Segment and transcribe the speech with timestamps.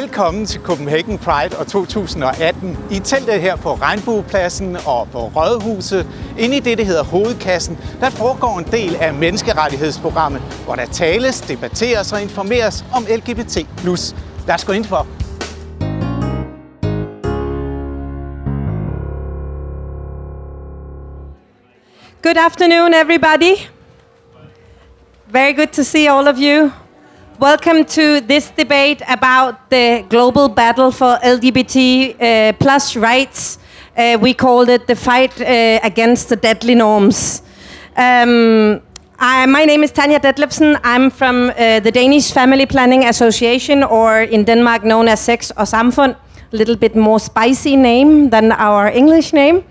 [0.00, 2.78] Velkommen til Copenhagen Pride og 2018.
[2.90, 6.06] I teltet her på Regnbuepladsen og på Rådhuset,
[6.38, 11.40] inde i det, der hedder Hovedkassen, der foregår en del af menneskerettighedsprogrammet, hvor der tales,
[11.40, 13.56] debatteres og informeres om LGBT+.
[14.46, 15.06] Lad os gå ind for.
[22.22, 23.54] Good afternoon, everybody.
[25.26, 26.83] Very good to see all of you.
[27.40, 33.58] Welcome to this debate about the global battle for LGBT uh, plus rights.
[33.96, 37.42] Uh, we called it the fight uh, against the deadly norms.
[37.96, 38.80] Um,
[39.18, 40.78] I, my name is Tanja Detlefsen.
[40.84, 45.66] I'm from uh, the Danish Family Planning Association, or in Denmark known as Sex og
[45.66, 46.14] Samfund.
[46.52, 49.64] A little bit more spicy name than our English name.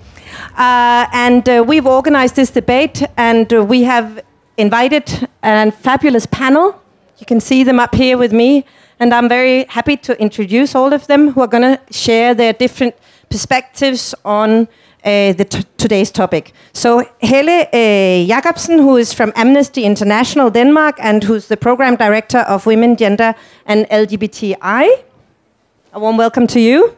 [0.57, 4.21] Uh, and uh, we've organized this debate, and we have
[4.57, 6.82] invited a fabulous panel
[7.17, 8.65] you can see them up here with me,
[8.99, 12.53] and I'm very happy to introduce all of them who are going to share their
[12.53, 12.95] different
[13.29, 14.67] perspectives on
[15.03, 15.33] uh,
[15.77, 16.53] today's topic.
[16.71, 22.65] So Helle uh, who is from Amnesty International Denmark and who's the program director of
[22.65, 23.35] Women, Gender,
[23.65, 25.03] and LGBTI.
[25.93, 26.95] A warm welcome to you.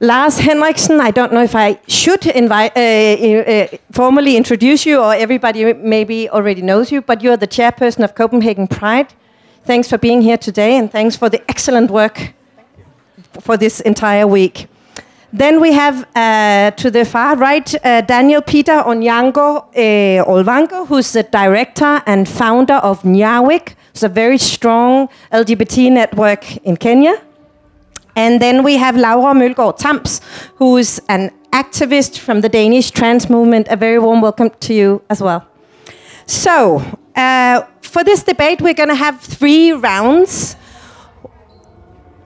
[0.00, 5.14] Lars Henriksen, I don't know if I should invite, uh, uh, formally introduce you or
[5.14, 9.14] everybody maybe already knows you, but you're the chairperson of Copenhagen Pride.
[9.64, 12.34] Thanks for being here today and thanks for the excellent work
[13.40, 14.66] for this entire week.
[15.32, 21.12] Then we have uh, to the far right uh, Daniel Peter Onyango uh, Olvango, who's
[21.12, 23.74] the director and founder of NYARWEK.
[23.92, 27.22] It's a very strong LGBT network in Kenya.
[28.16, 30.22] And then we have Laura Mølgaard Tamps,
[30.56, 33.68] who is an activist from the Danish trans movement.
[33.68, 35.46] A very warm welcome to you as well.
[36.24, 36.82] So,
[37.14, 40.56] uh, for this debate, we're going to have three rounds.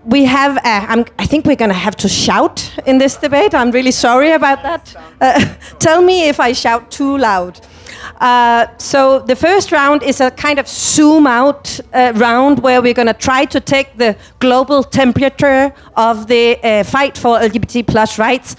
[0.06, 3.52] We have, uh, i think we're going to have to shout in this debate.
[3.52, 4.96] I'm really sorry about that.
[5.20, 7.60] Uh, tell me if I shout too loud.
[8.20, 12.94] Uh, so the first round is a kind of zoom out uh, round where we're
[12.94, 18.18] going to try to take the global temperature of the uh, fight for LGBT plus
[18.18, 18.56] rights.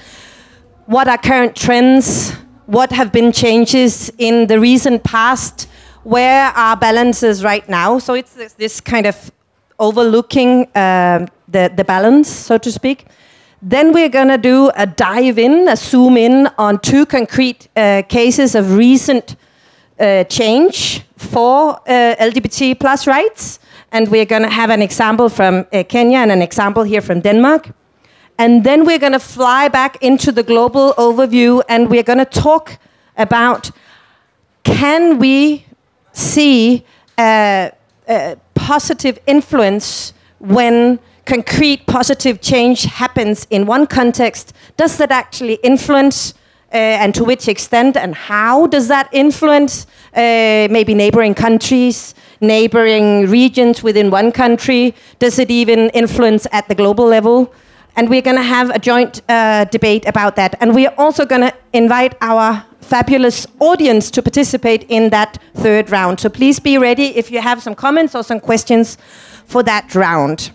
[0.86, 2.32] What are current trends?
[2.66, 5.68] What have been changes in the recent past?
[6.04, 8.00] Where are balances right now?
[8.00, 9.32] So it's this, this kind of
[9.78, 13.06] overlooking uh, the, the balance, so to speak.
[13.64, 18.02] Then we're going to do a dive in, a zoom in on two concrete uh,
[18.10, 19.36] cases of recent
[20.00, 23.60] uh, change for uh, LGBT plus rights.
[23.92, 27.22] And we're going to have an example from uh, Kenya and an example here from
[27.22, 27.70] Denmark.
[28.40, 32.26] And then we're going to fly back into the global overview and we're going to
[32.26, 32.80] talk
[33.16, 33.70] about
[34.64, 35.66] can we
[36.14, 36.84] see
[37.20, 37.72] a,
[38.08, 46.34] a positive influence when concrete positive change happens in one context, does that actually influence
[46.74, 53.30] uh, and to which extent and how does that influence uh, maybe neighboring countries, neighboring
[53.30, 54.96] regions within one country?
[55.20, 57.54] Does it even influence at the global level?
[57.98, 60.56] And we're going to have a joint uh, debate about that.
[60.62, 66.22] And we're also going to invite our fabulous audience to participate in that third round.
[66.22, 68.98] So please be ready if you have some comments or some questions
[69.46, 70.52] for that round.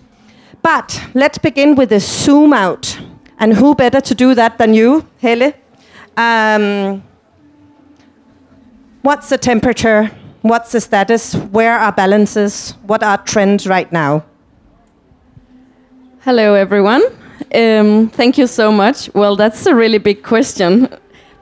[0.66, 2.98] But let's begin with a zoom out.
[3.38, 5.52] And who better to do that than you, Helle?
[6.16, 7.04] Um,
[9.02, 10.10] what's the temperature?
[10.42, 11.36] What's the status?
[11.36, 12.72] Where are balances?
[12.84, 14.24] What are trends right now?
[16.22, 17.04] Hello, everyone.
[17.54, 19.08] Um, thank you so much.
[19.14, 20.88] Well, that's a really big question,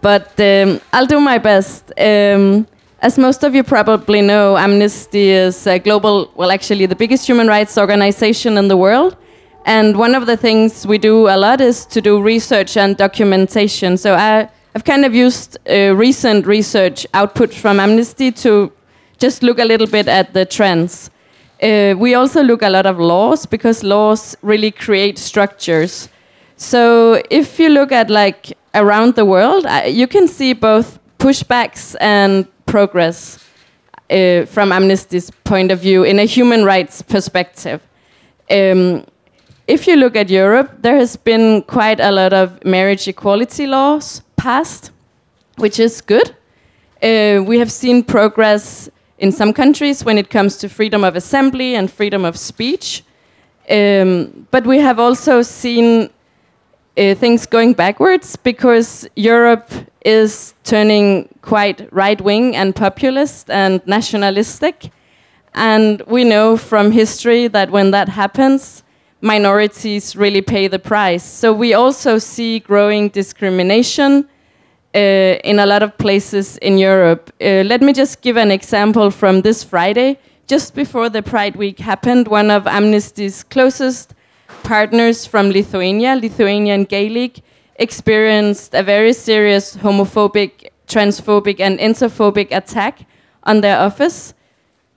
[0.03, 1.91] but um, I'll do my best.
[1.99, 2.67] Um,
[3.05, 7.47] as most of you probably know, Amnesty is a global, well, actually, the biggest human
[7.47, 9.15] rights organization in the world.
[9.67, 13.99] And one of the things we do a lot is to do research and documentation.
[13.99, 18.73] So I I've kind of used uh, recent research output from Amnesty to
[19.19, 21.11] just look a little bit at the trends.
[21.63, 26.09] Uh, we also look a lot of laws because laws really create structures.
[26.57, 32.47] So if you look at like around the world, you can see both pushbacks and
[32.67, 33.39] progress
[34.11, 37.81] uh, from Amnesty's point of view in a human rights perspective.
[38.51, 39.07] Um,
[39.67, 44.21] if you look at Europe, there has been quite a lot of marriage equality laws
[44.37, 44.91] passed,
[45.57, 46.37] which is good.
[47.03, 51.75] Uh, we have seen progress in some countries when it comes to freedom of assembly
[51.75, 53.03] and freedom of speech.
[53.71, 56.11] Um, but we have also seen
[56.97, 59.71] uh, things going backwards because Europe
[60.05, 64.91] is turning quite right wing and populist and nationalistic.
[65.55, 68.83] And we know from history that when that happens,
[69.21, 71.25] minorities really pay the price.
[71.25, 74.29] So we also see growing discrimination
[74.95, 77.33] uh, in a lot of places in Europe.
[77.41, 80.19] Uh, let me just give an example from this Friday.
[80.47, 84.15] Just before the Pride Week happened, one of Amnesty's closest
[84.65, 87.43] partners from Lithuania, Lithuanian League,
[87.77, 93.07] experienced a very serious homophobic, transphobic, and interphobic attack
[93.45, 94.35] on their office.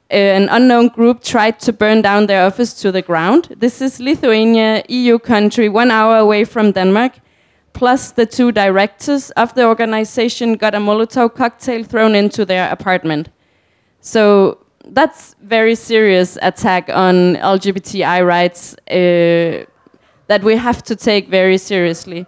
[0.10, 3.54] Uh, an unknown group tried to burn down their office to the ground.
[3.58, 7.20] This is Lithuania, EU country, one hour away from Denmark.
[7.74, 13.30] Plus, the two directors of the organization got a Molotov cocktail thrown into their apartment.
[14.00, 14.58] So
[14.92, 19.66] that's very serious attack on LGBTI rights uh,
[20.28, 22.26] that we have to take very seriously.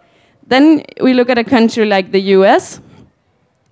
[0.47, 2.81] Then we look at a country like the US,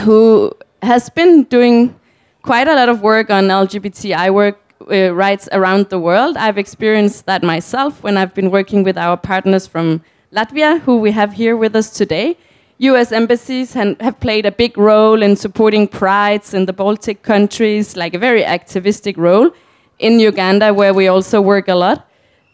[0.01, 1.99] who has been doing
[2.43, 4.59] quite a lot of work on LGBTI work
[4.91, 6.37] uh, rights around the world.
[6.37, 11.11] I've experienced that myself when I've been working with our partners from Latvia, who we
[11.11, 12.37] have here with us today.
[12.79, 18.13] US embassies have played a big role in supporting prides in the Baltic countries, like
[18.13, 19.49] a very activistic role.
[19.97, 22.07] In Uganda, where we also work a lot,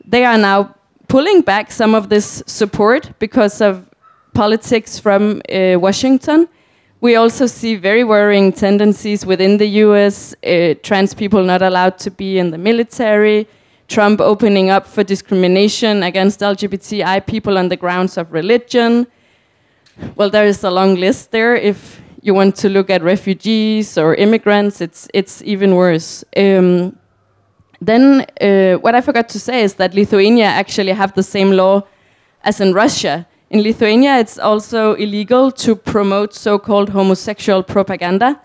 [0.05, 0.73] they are now
[1.09, 3.89] pulling back some of this support because of
[4.33, 6.47] politics from uh, Washington.
[7.01, 12.09] We also see very worrying tendencies within the US, uh, trans people not allowed to
[12.09, 13.45] be in the military,
[13.89, 19.05] Trump opening up for discrimination against LGBTI people on the grounds of religion.
[20.15, 21.55] Well, there is a long list there.
[21.55, 26.23] If you want to look at refugees or immigrants, it's, it's even worse.
[26.35, 26.97] Um,
[27.79, 31.83] then, uh, what I forgot to say is that Lithuania actually have the same law
[32.43, 33.27] as in Russia.
[33.49, 38.41] In Lithuania, it's also illegal to promote so called homosexual propaganda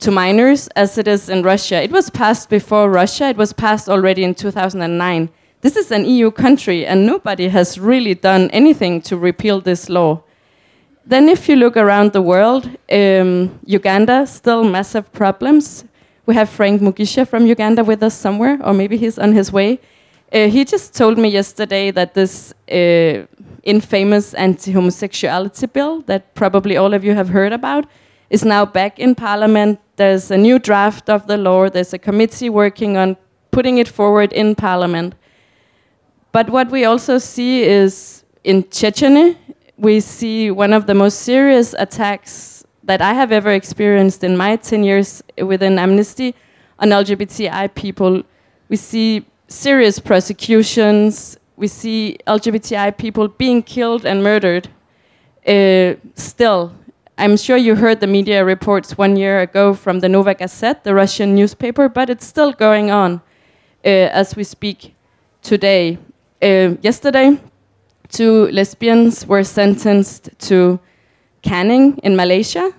[0.00, 1.82] to minors as it is in Russia.
[1.82, 5.30] It was passed before Russia, it was passed already in 2009.
[5.60, 10.24] This is an EU country, and nobody has really done anything to repeal this law.
[11.04, 15.84] Then, if you look around the world, um, Uganda, still massive problems.
[16.26, 19.80] We have Frank Mugisha from Uganda with us somewhere, or maybe he's on his way.
[20.32, 23.26] Uh, he just told me yesterday that this uh,
[23.64, 27.84] infamous anti homosexuality bill, that probably all of you have heard about,
[28.30, 29.80] is now back in Parliament.
[29.96, 33.16] There's a new draft of the law, there's a committee working on
[33.50, 35.14] putting it forward in Parliament.
[36.30, 39.36] But what we also see is in Chechnya,
[39.82, 44.54] we see one of the most serious attacks that I have ever experienced in my
[44.54, 46.36] 10 years within Amnesty
[46.78, 48.22] on LGBTI people.
[48.68, 54.68] We see serious prosecutions, we see LGBTI people being killed and murdered.
[55.44, 56.72] Uh, still,
[57.18, 60.94] I'm sure you heard the media reports one year ago from the Novaya Gazeta, the
[60.94, 63.20] Russian newspaper, but it's still going on
[63.84, 64.94] uh, as we speak
[65.42, 65.98] today.
[66.40, 67.38] Uh, yesterday,
[68.12, 70.78] two lesbians were sentenced to
[71.42, 72.72] canning in Malaysia.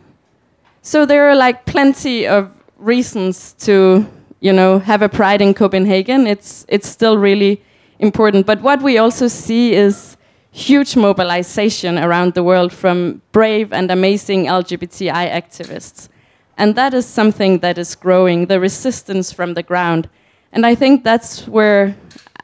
[0.81, 4.05] So there are like plenty of reasons to,
[4.39, 6.27] you know, have a pride in Copenhagen.
[6.27, 7.61] It's it's still really
[7.99, 8.45] important.
[8.45, 10.17] But what we also see is
[10.51, 16.09] huge mobilization around the world from brave and amazing LGBTI activists.
[16.57, 20.07] And that is something that is growing, the resistance from the ground.
[20.51, 21.95] And I think that's where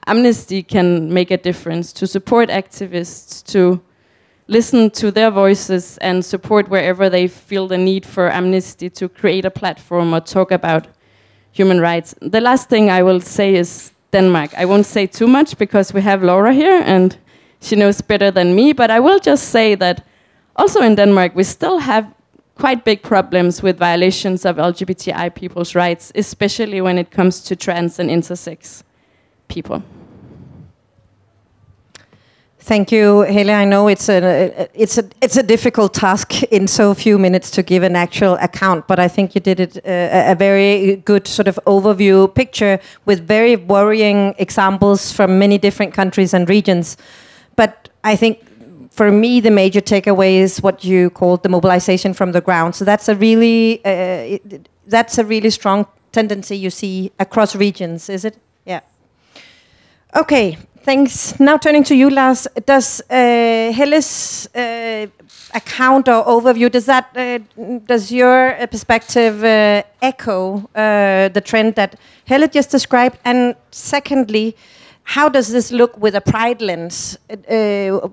[0.10, 3.80] Amnesty can make a difference to support activists, to
[4.48, 9.46] listen to their voices and support wherever they feel the need for Amnesty to create
[9.46, 10.88] a platform or talk about
[11.52, 12.16] human rights.
[12.22, 14.52] The last thing I will say is Denmark.
[14.58, 17.16] I won't say too much because we have Laura here and
[17.62, 20.04] she knows better than me, but I will just say that
[20.56, 22.12] also in Denmark, we still have
[22.56, 28.00] quite big problems with violations of LGBTI people's rights, especially when it comes to trans
[28.00, 28.82] and intersex
[29.48, 29.84] people.
[32.70, 33.50] Thank you, Helle.
[33.50, 37.64] I know it's a it's a it's a difficult task in so few minutes to
[37.64, 41.48] give an actual account, but I think you did it uh, a very good sort
[41.48, 46.96] of overview picture with very worrying examples from many different countries and regions.
[47.56, 48.38] But I think
[48.92, 52.76] for me, the major takeaway is what you called the mobilization from the ground.
[52.76, 54.38] So that's a really uh,
[54.86, 58.38] that's a really strong tendency you see across regions, is it?
[58.66, 58.82] Yeah.
[60.16, 60.60] Okay.
[60.90, 61.40] Thanks.
[61.40, 62.48] Now turning to you, Lars.
[62.66, 65.06] Does uh, Helle's uh,
[65.54, 67.38] account or overview does that uh,
[67.86, 73.20] does your uh, perspective uh, echo uh, the trend that Helle just described?
[73.24, 74.56] And secondly,
[75.04, 77.20] how does this look with a pride lens?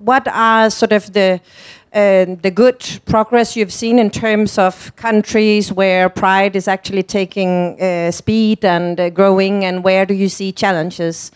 [0.04, 1.40] What are sort of the
[1.95, 7.78] uh, the good progress you've seen in terms of countries where pride is actually taking
[8.12, 11.33] speed and growing, and where do you see challenges?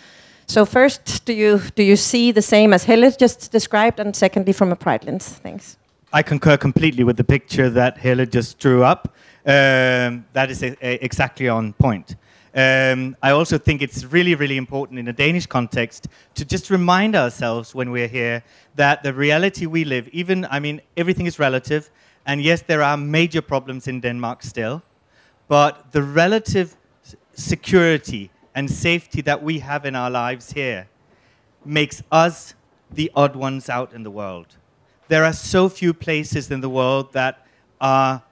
[0.50, 4.52] So first, do you do you see the same as Helle just described, and secondly,
[4.52, 5.28] from a pride lens?
[5.42, 5.76] Thanks.
[6.12, 9.14] I concur completely with the picture that Helle just drew up.
[9.46, 12.16] Um, that is a, a, exactly on point.
[12.52, 17.14] Um, I also think it's really, really important in a Danish context to just remind
[17.14, 18.42] ourselves when we're here
[18.74, 21.90] that the reality we live, even, I mean, everything is relative,
[22.26, 24.82] and yes, there are major problems in Denmark still,
[25.46, 26.76] but the relative
[27.34, 30.88] security and safety that we have in our lives here
[31.64, 32.54] makes us
[32.90, 34.56] the odd ones out in the world.
[35.08, 37.46] There are so few places in the world that
[37.80, 38.22] are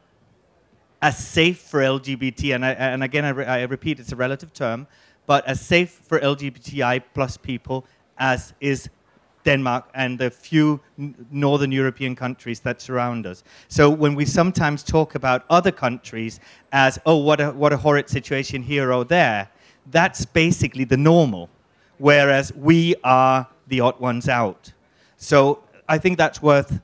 [1.00, 4.52] as safe for LGBT, and, I, and again, I, re- I, repeat, it's a relative
[4.52, 4.88] term,
[5.26, 7.87] but as safe for LGBTI plus people
[8.18, 8.88] as is
[9.44, 10.80] Denmark and the few
[11.30, 13.44] northern European countries that surround us.
[13.68, 16.40] So when we sometimes talk about other countries
[16.72, 19.48] as, oh, what a, what a horrid situation here or there,
[19.90, 21.49] that's basically the normal,
[21.99, 24.73] whereas we are the odd ones out.
[25.16, 26.80] So I think that's worth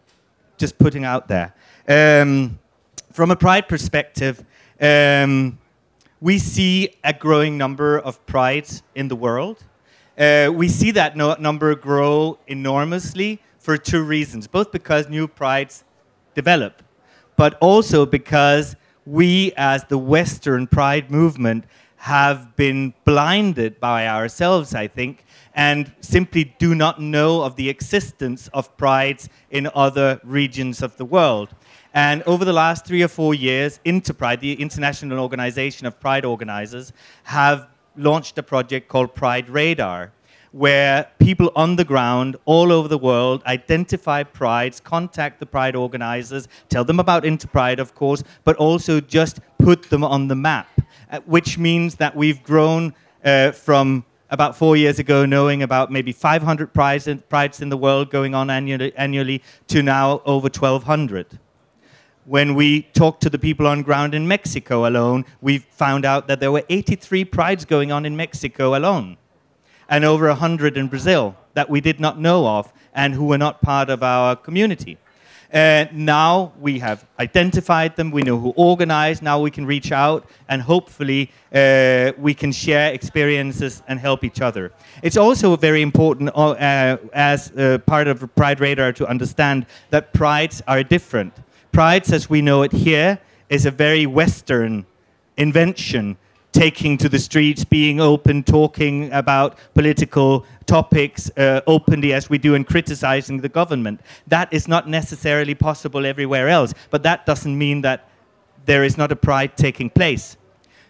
[0.56, 1.54] just putting out there.
[1.88, 2.58] Um,
[3.12, 4.44] from a pride perspective,
[4.80, 5.58] um,
[6.20, 9.62] we see a growing number of prides in the world.
[10.16, 15.84] Uh, we see that no number grow enormously for two reasons both because new prides
[16.34, 16.82] develop,
[17.36, 21.64] but also because we, as the Western pride movement,
[22.04, 28.46] have been blinded by ourselves, I think, and simply do not know of the existence
[28.48, 31.54] of prides in other regions of the world.
[31.94, 36.92] And over the last three or four years, Interpride, the international organization of pride organizers,
[37.22, 40.12] have launched a project called Pride Radar,
[40.52, 46.48] where people on the ground all over the world identify prides, contact the pride organizers,
[46.68, 50.68] tell them about Interpride, of course, but also just put them on the map,
[51.26, 56.72] which means that we've grown uh, from about four years ago knowing about maybe 500
[56.72, 61.38] prides in, prides in the world going on annually, annually to now over 1,200
[62.26, 66.40] when we talked to the people on ground in Mexico alone, we found out that
[66.40, 69.16] there were 83 prides going on in Mexico alone
[69.88, 73.60] and over 100 in Brazil that we did not know of and who were not
[73.60, 74.98] part of our community.
[75.54, 80.28] And now we have identified them, we know who organized, now we can reach out
[80.48, 84.72] and hopefully uh, we can share experiences and help each other.
[85.00, 90.60] It's also very important uh, as uh, part of Pride Radar to understand that prides
[90.66, 91.32] are different.
[91.70, 94.84] Prides, as we know it here, is a very Western
[95.36, 96.16] invention
[96.54, 102.54] taking to the streets, being open, talking about political topics uh, openly as we do
[102.54, 104.00] and criticizing the government.
[104.28, 108.08] That is not necessarily possible everywhere else, but that doesn't mean that
[108.66, 110.36] there is not a pride taking place.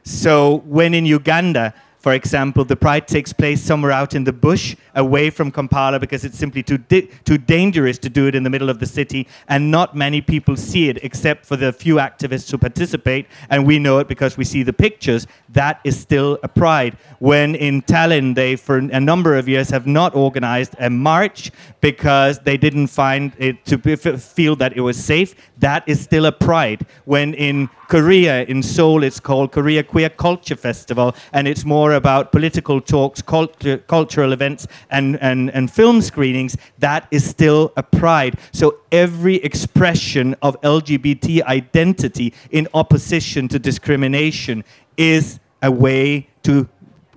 [0.05, 1.73] So when in Uganda,
[2.05, 6.23] for example, the pride takes place somewhere out in the bush, away from Kampala, because
[6.23, 9.27] it's simply too, di- too dangerous to do it in the middle of the city,
[9.49, 13.79] and not many people see it except for the few activists who participate, and we
[13.79, 15.27] know it because we see the pictures.
[15.49, 16.99] That is still a pride.
[17.21, 22.39] When in Tallinn, they, for a number of years, have not organized a march because
[22.41, 26.33] they didn't find it to be, feel that it was safe, that is still a
[26.33, 26.85] pride.
[27.07, 32.33] When in Korea, in Seoul, it's called Korea Queer Culture Festival, and it's more about
[32.33, 36.57] political talks, cultural events, and, and, and film screenings.
[36.79, 38.39] That is still a pride.
[38.53, 44.65] So every expression of LGBT identity in opposition to discrimination
[44.97, 46.69] is a way to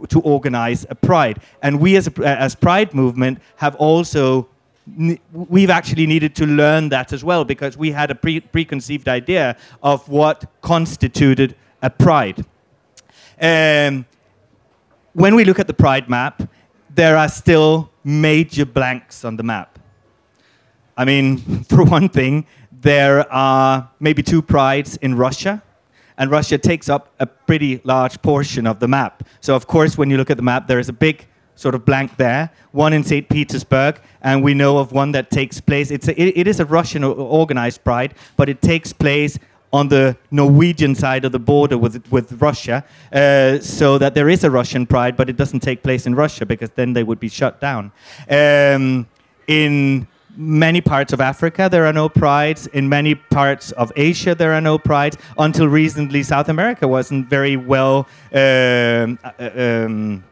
[0.10, 1.42] to organize a pride.
[1.64, 4.48] And we as a as pride movement have also
[5.34, 9.58] we've actually needed to learn that as well because we had a pre- preconceived idea
[9.84, 12.46] of what constituted a pride.
[13.42, 14.06] Um,
[15.18, 16.44] when we look at the pride map,
[16.94, 19.80] there are still major blanks on the map.
[20.96, 25.64] I mean, for one thing, there are maybe two prides in Russia,
[26.20, 29.24] and Russia takes up a pretty large portion of the map.
[29.42, 31.84] So, of course, when you look at the map, there is a big sort of
[31.84, 33.28] blank there, one in St.
[33.28, 35.90] Petersburg, and we know of one that takes place.
[35.90, 39.40] It's a, it, it is a Russian organized pride, but it takes place
[39.74, 44.44] on the Norwegian side of the border with, with Russia, uh, so that there is
[44.44, 47.30] a Russian pride, but it doesn't take place in Russia because then they would be
[47.30, 47.92] shut down.
[48.30, 49.08] Um,
[49.48, 50.08] in
[50.38, 52.68] many parts of Africa, there are no prides.
[52.68, 55.18] In many parts of Asia, there are no prides.
[55.38, 58.08] Until recently, South America wasn't very well.
[58.32, 60.24] Um, uh, um,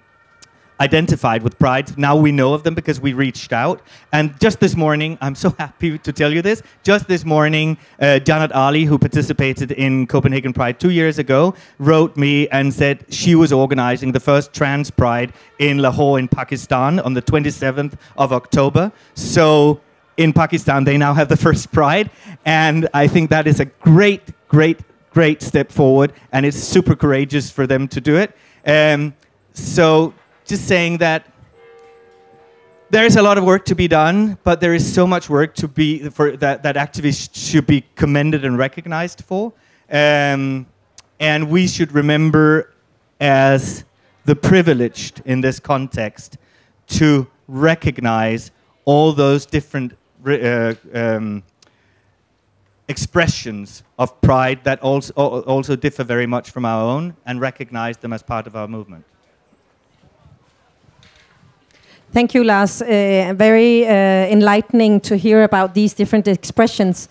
[0.79, 1.98] identified with Pride.
[1.98, 3.82] Now we know of them because we reached out.
[4.12, 6.62] And just this morning, I'm so happy to tell you this.
[6.84, 12.17] Just this morning, uh, Janet Ali, who participated in Copenhagen Pride two years ago, wrote
[12.17, 17.13] me and said she was organizing the first trans Pride in Lahore in Pakistan on
[17.13, 18.91] the 27th of October.
[19.13, 19.82] So
[20.17, 22.10] in Pakistan, they now have the first Pride.
[22.46, 24.79] And I think that is a great, great,
[25.12, 26.13] great step forward.
[26.32, 28.36] And it's super courageous for them to do it.
[28.65, 29.13] Um,
[29.53, 30.13] so
[30.46, 31.25] just saying that
[32.92, 35.56] there is a lot of work to be done, but there is so much work
[35.56, 39.52] to be for that, that activists should be commended and recognized for.
[39.90, 40.68] Um,
[41.20, 42.74] and we should remember
[43.20, 43.86] as
[44.25, 46.38] the privileged in this context
[46.88, 48.52] to recognize
[48.86, 49.94] all those different
[50.28, 51.44] uh, um,
[52.88, 58.14] expressions of pride that also, also differ very much from our own and recognize them
[58.14, 59.06] as part of our movement.
[62.16, 62.82] Thank you, Lars.
[62.82, 63.92] Uh, very uh,
[64.32, 67.10] enlightening to hear about these different expressions.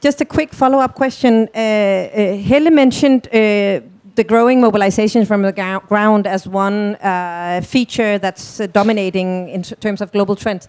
[0.00, 1.48] Just a quick follow up question.
[1.52, 3.80] Uh, uh Helle mentioned uh,
[4.14, 5.52] the growing mobilization from the
[5.88, 10.68] ground as one uh, feature that's dominating in terms of global trends.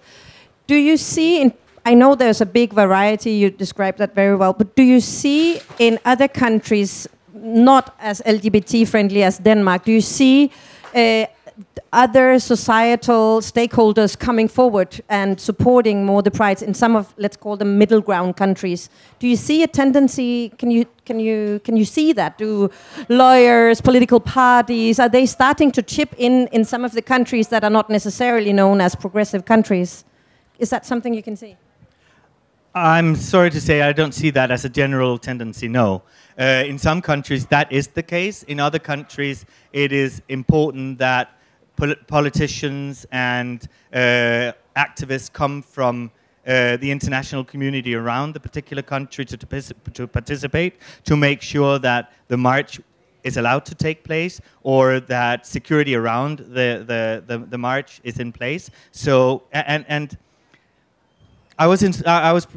[0.66, 1.54] Do you see, in,
[1.86, 5.60] I know there's a big variety, you described that very well, but do you see
[5.78, 10.50] in other countries, not as LGBT friendly as Denmark, do you see
[11.94, 17.56] other societal stakeholders coming forward and supporting more the prides in some of let's call
[17.56, 21.86] them middle ground countries do you see a tendency can you can you can you
[21.86, 22.70] see that do
[23.08, 27.64] lawyers political parties are they starting to chip in in some of the countries that
[27.64, 30.04] are not necessarily known as progressive countries
[30.60, 31.56] is that something you can see
[32.78, 36.04] I'm sorry to say I don't see that as a general tendency, no.
[36.38, 38.44] Uh, in some countries, that is the case.
[38.44, 41.30] In other countries, it is important that
[41.76, 46.12] pol- politicians and uh, activists come from
[46.48, 52.12] uh, the international community around the particular country to, to, participate, to make sure that
[52.28, 52.80] the march
[53.24, 58.20] is allowed to take place or that security around the, the, the, the march is
[58.20, 58.70] in place.
[58.92, 60.16] So, and, and
[61.58, 62.48] I was, in, I was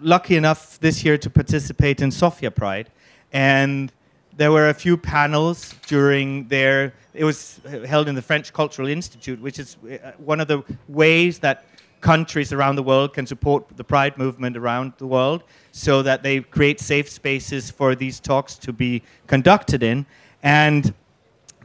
[0.00, 2.90] lucky enough this year to participate in Sofia Pride,
[3.32, 3.92] and
[4.38, 9.40] there were a few panels during there it was held in the French Cultural Institute,
[9.40, 11.64] which is uh, one of the ways that
[12.00, 16.38] countries around the world can support the pride movement around the world so that they
[16.38, 20.06] create safe spaces for these talks to be conducted in.
[20.44, 20.94] And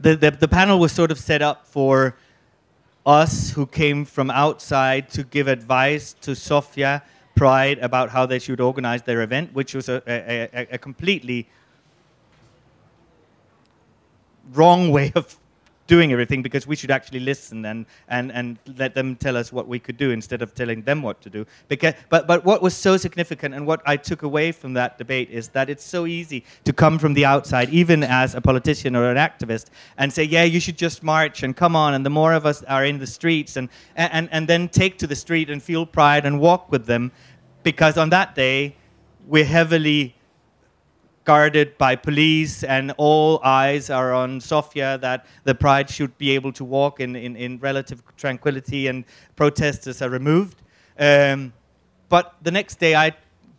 [0.00, 2.16] the, the, the panel was sort of set up for
[3.06, 7.04] us who came from outside to give advice to Sofia
[7.36, 11.46] Pride about how they should organize their event, which was a, a, a completely
[14.52, 15.36] wrong way of
[15.86, 19.68] doing everything because we should actually listen and, and, and let them tell us what
[19.68, 21.44] we could do instead of telling them what to do.
[21.68, 25.28] Because, but, but what was so significant and what I took away from that debate
[25.30, 29.10] is that it's so easy to come from the outside, even as a politician or
[29.10, 29.66] an activist,
[29.98, 31.92] and say, yeah, you should just march and come on.
[31.92, 35.06] And the more of us are in the streets, and, and, and then take to
[35.06, 37.12] the street and feel pride and walk with them,
[37.62, 38.76] because on that day,
[39.26, 40.13] we're heavily
[41.24, 46.52] guarded by police, and all eyes are on Sofia that the pride should be able
[46.52, 49.04] to walk in, in, in relative tranquility, and
[49.36, 50.62] protesters are removed.
[50.98, 51.52] Um,
[52.08, 53.12] but the next day, I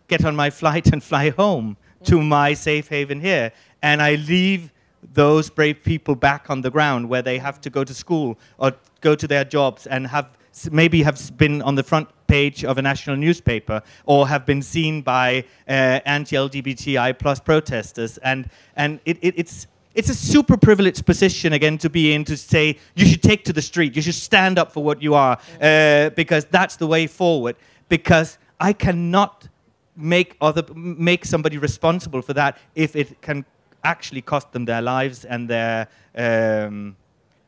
[0.08, 3.52] get on my flight and fly home to my safe haven here,
[3.82, 4.72] and I leave
[5.14, 8.74] those brave people back on the ground where they have to go to school or
[9.02, 10.30] go to their jobs and have
[10.72, 15.02] maybe have been on the front page of a national newspaper or have been seen
[15.02, 21.54] by uh, anti-LGBTI plus protesters, and and it, it, it's it's a super privileged position
[21.54, 24.60] again to be in to say you should take to the street, you should stand
[24.60, 27.56] up for what you are, uh, because that's the way forward.
[27.88, 29.48] Because I cannot
[29.96, 33.46] make other make somebody responsible for that if it can
[33.84, 36.96] actually cost them their lives and their um,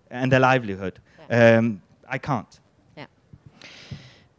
[0.10, 1.00] and their livelihood.
[1.30, 2.60] Um, I can't.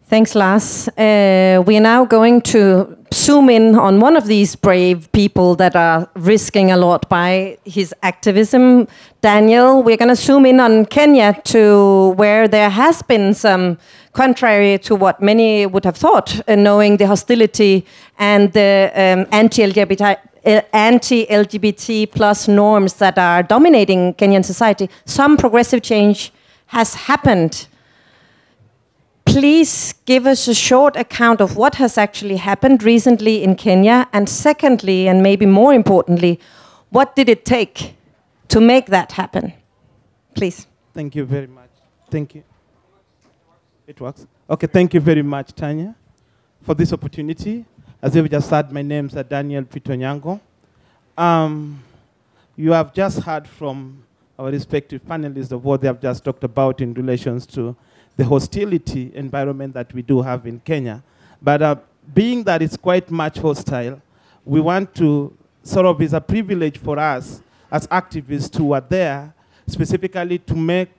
[0.08, 0.88] Thanks, Lars.
[0.96, 5.76] Uh, we are now going to zoom in on one of these brave people that
[5.76, 8.88] are risking a lot by his activism.
[9.20, 13.76] Daniel, we're going to zoom in on Kenya to where there has been some,
[14.14, 17.84] contrary to what many would have thought, uh, knowing the hostility
[18.18, 20.16] and the um, anti-LGBT
[20.46, 26.32] uh, anti-LGBT plus norms that are dominating Kenyan society, some progressive change
[26.68, 27.68] has happened
[29.28, 34.08] please give us a short account of what has actually happened recently in Kenya?
[34.12, 36.40] And secondly, and maybe more importantly,
[36.88, 37.94] what did it take
[38.48, 39.52] to make that happen?
[40.34, 40.66] Please.
[40.94, 41.68] Thank you very much.
[42.10, 42.42] Thank you.
[43.86, 44.26] It works.
[44.48, 45.94] Okay, thank you very much, Tanja,
[46.62, 47.66] for this opportunity.
[48.00, 50.40] As you've just said, my name is Daniel Peter Onyango.
[51.18, 51.82] Um,
[52.56, 54.04] you have just heard from
[54.38, 57.76] our respective panelists of what they have just talked about in relations to
[58.18, 61.02] the hostility environment that we do have in Kenya.
[61.40, 61.76] But uh,
[62.12, 64.02] being that it's quite much hostile,
[64.44, 69.32] we want to sort of, it's a privilege for us as activists who are there
[69.68, 70.90] specifically to make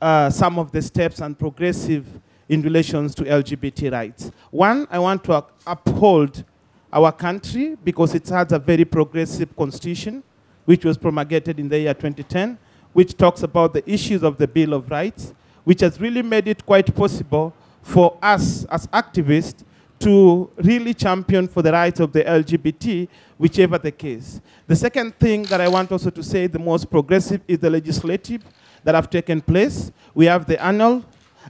[0.00, 2.04] uh, some of the steps and progressive
[2.50, 4.30] in relations to LGBT rights.
[4.50, 6.44] One, I want to uphold
[6.92, 10.22] our country because it has a very progressive constitution,
[10.66, 12.58] which was promulgated in the year 2010,
[12.92, 15.32] which talks about the issues of the Bill of Rights,
[15.66, 17.52] which has really made it quite possible
[17.82, 19.64] for us as activists
[19.98, 24.40] to really champion for the rights of the LGBT, whichever the case.
[24.68, 28.44] The second thing that I want also to say, the most progressive, is the legislative
[28.84, 29.90] that have taken place.
[30.14, 31.04] We have the annual,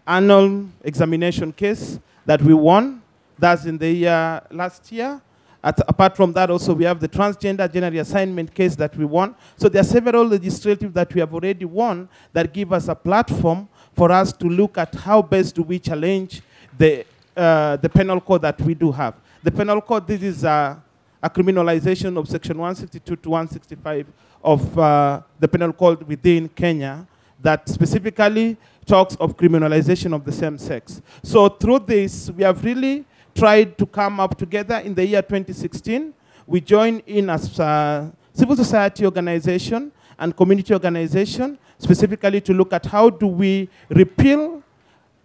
[0.07, 3.03] annual examination case that we won.
[3.39, 5.21] That's in the year last year.
[5.63, 9.35] At, apart from that, also we have the transgender gender assignment case that we won.
[9.59, 13.69] So there are several legislative that we have already won that give us a platform
[13.97, 16.43] for us to look at how best do we challenge
[16.77, 17.05] the
[17.37, 19.15] uh, the penal code that we do have.
[19.43, 20.83] The penal code, this is a,
[21.23, 24.07] a criminalization of section 162 to 165
[24.43, 27.07] of uh, the penal code within Kenya
[27.41, 28.57] that specifically
[28.87, 31.03] talks of criminalization of the same sex.
[31.23, 33.05] So through this, we have really
[33.35, 36.15] tried to come up together in the year 2016.
[36.47, 42.87] We joined in as a civil society organization and community organization, specifically to look at
[42.87, 44.63] how do we repeal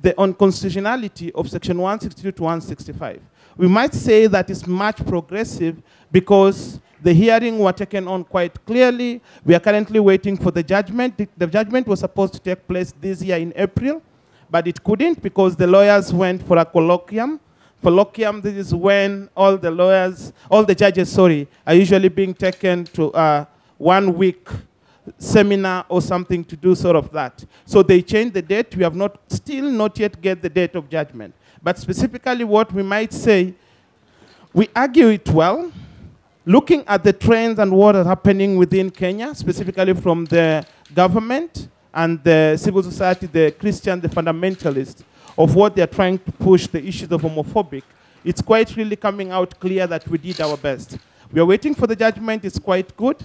[0.02, 3.22] the unconstitutionality of section 162 to 165.
[3.58, 9.22] We might say that it's much progressive because the hearing were taken on quite clearly.
[9.44, 11.18] We are currently waiting for the judgment.
[11.18, 14.02] The, the judgment was supposed to take place this year in April,
[14.50, 17.40] but it couldn't because the lawyers went for a colloquium.
[17.84, 22.84] Colloquium, this is when all the lawyers, all the judges, sorry, are usually being taken
[22.86, 24.48] to a one week
[25.18, 27.44] seminar or something to do sort of that.
[27.66, 28.76] So they changed the date.
[28.76, 31.34] We have not still not yet get the date of judgment.
[31.62, 33.54] But specifically what we might say,
[34.54, 35.72] we argue it well,
[36.46, 42.24] looking at the trends and what is happening within Kenya, specifically from the government and
[42.24, 45.04] the civil society, the Christian, the fundamentalist,
[45.38, 47.84] of what they're trying to push the issues of homophobic,
[48.24, 50.98] it's quite really coming out clear that we did our best.
[51.32, 53.18] We are waiting for the judgment, it's quite good.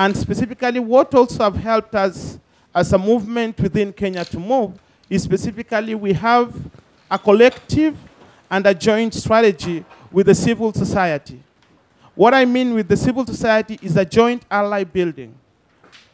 [0.00, 2.38] And specifically, what also have helped us
[2.74, 4.72] as a movement within Kenya to move
[5.10, 6.56] is specifically we have
[7.10, 7.98] a collective
[8.50, 11.38] and a joint strategy with the civil society.
[12.14, 15.34] What I mean with the civil society is a joint ally building,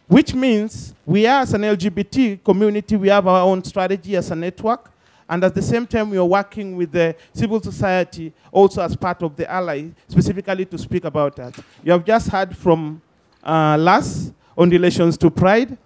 [0.09, 4.91] which means we as an LGBT community, we have our own strategy as a network,
[5.29, 9.23] and at the same time, we are working with the civil society also as part
[9.23, 11.57] of the ally, specifically to speak about that.
[11.85, 13.01] You have just heard from
[13.47, 15.79] uh, Lars on relations to Pride.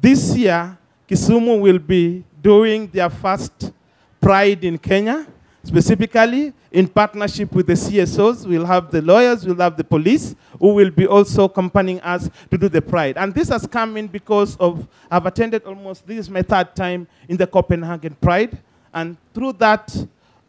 [0.00, 0.76] This year,
[1.08, 3.72] Kisumu will be doing their first
[4.20, 5.26] Pride in Kenya,
[5.62, 8.46] specifically in partnership with the CSOs.
[8.46, 12.56] We'll have the lawyers, we'll have the police, who will be also accompanying us to
[12.56, 13.18] do the Pride.
[13.18, 17.06] And this has come in because of, I've attended almost, this is my third time
[17.28, 18.58] in the Copenhagen Pride.
[18.94, 19.94] And through that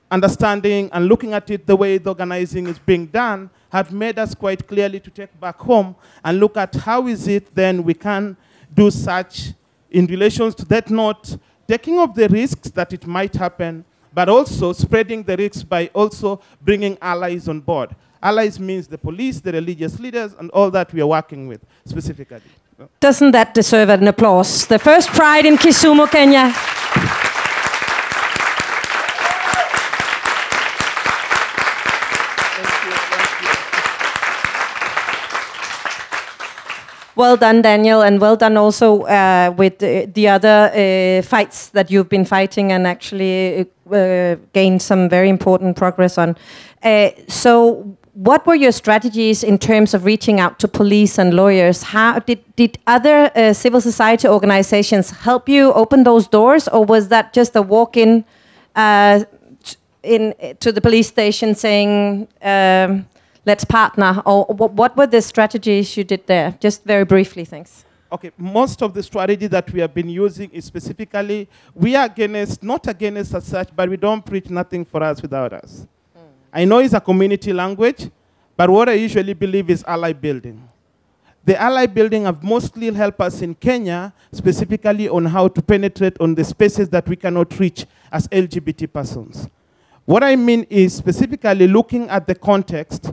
[0.09, 4.33] understanding and looking at it the way the organizing is being done, have made us
[4.33, 8.37] quite clearly to take back home and look at how is it then we can
[8.73, 9.51] do such
[9.91, 13.83] in relations to that note, taking up the risks that it might happen,
[14.13, 17.93] but also spreading the risks by also bringing allies on board.
[18.23, 22.39] Allies means the police, the religious leaders, and all that we are working with specifically.
[23.01, 24.67] Doesn't that deserve an applause?
[24.67, 27.34] The first Pride in Kisumu, Kenya.
[37.15, 41.89] Well done, Daniel, and well done also uh, with uh, the other uh, fights that
[41.89, 46.35] you've been fighting and actually uh, gained some very important progress on.
[46.83, 51.83] Uh, so, what were your strategies in terms of reaching out to police and lawyers?
[51.83, 57.07] How did did other uh, civil society organizations help you open those doors, or was
[57.07, 58.25] that just a walk in?
[60.03, 63.07] in to the police station saying um,
[63.45, 64.21] let's partner?
[64.25, 66.57] Or what were the strategies you did there?
[66.59, 67.85] Just very briefly, thanks.
[68.11, 72.63] Okay, most of the strategy that we have been using is specifically, we are against,
[72.63, 75.87] not against as such, but we don't preach nothing for us without us.
[76.15, 76.21] Mm.
[76.53, 78.09] I know it's a community language,
[78.55, 80.69] but what I usually believe is ally building.
[81.43, 86.35] The ally building have mostly helped us in Kenya, specifically on how to penetrate on
[86.35, 89.47] the spaces that we cannot reach as LGBT persons.
[90.05, 93.11] What I mean is specifically looking at the context,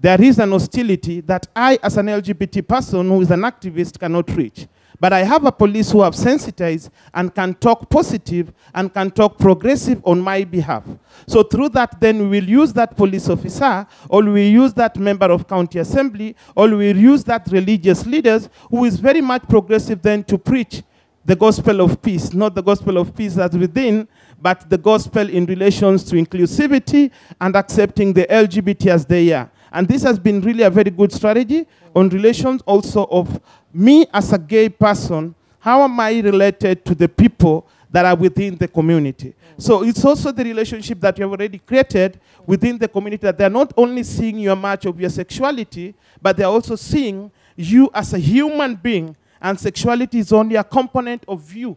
[0.00, 4.30] there is an hostility that I, as an LGBT person who is an activist, cannot
[4.36, 4.66] reach.
[5.00, 9.38] But I have a police who have sensitized and can talk positive and can talk
[9.38, 10.84] progressive on my behalf.
[11.26, 14.96] So through that, then we will use that police officer, or we will use that
[14.96, 19.42] member of county assembly, or we will use that religious leaders who is very much
[19.48, 20.82] progressive then to preach
[21.24, 24.08] the gospel of peace, not the gospel of peace that's within,
[24.40, 29.50] but the gospel in relations to inclusivity and accepting the LGBT as they are.
[29.72, 33.40] And this has been really a very good strategy on relations also of
[33.72, 38.56] me as a gay person, how am I related to the people that are within
[38.56, 39.34] the community?
[39.58, 43.50] So it's also the relationship that you have already created within the community that they're
[43.50, 48.18] not only seeing your match of your sexuality, but they're also seeing you as a
[48.18, 51.76] human being, and sexuality is only a component of you.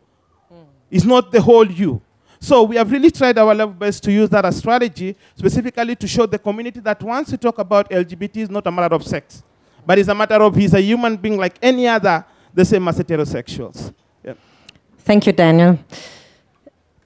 [0.91, 2.01] It's not the whole you.
[2.43, 6.07] So we have really tried our level best to use that as strategy, specifically to
[6.07, 9.43] show the community that once you talk about LGBT, it's not a matter of sex,
[9.85, 12.97] but it's a matter of he's a human being like any other, the same as
[12.97, 13.93] heterosexuals.
[14.25, 14.33] Yeah.
[14.97, 15.77] Thank you, Daniel.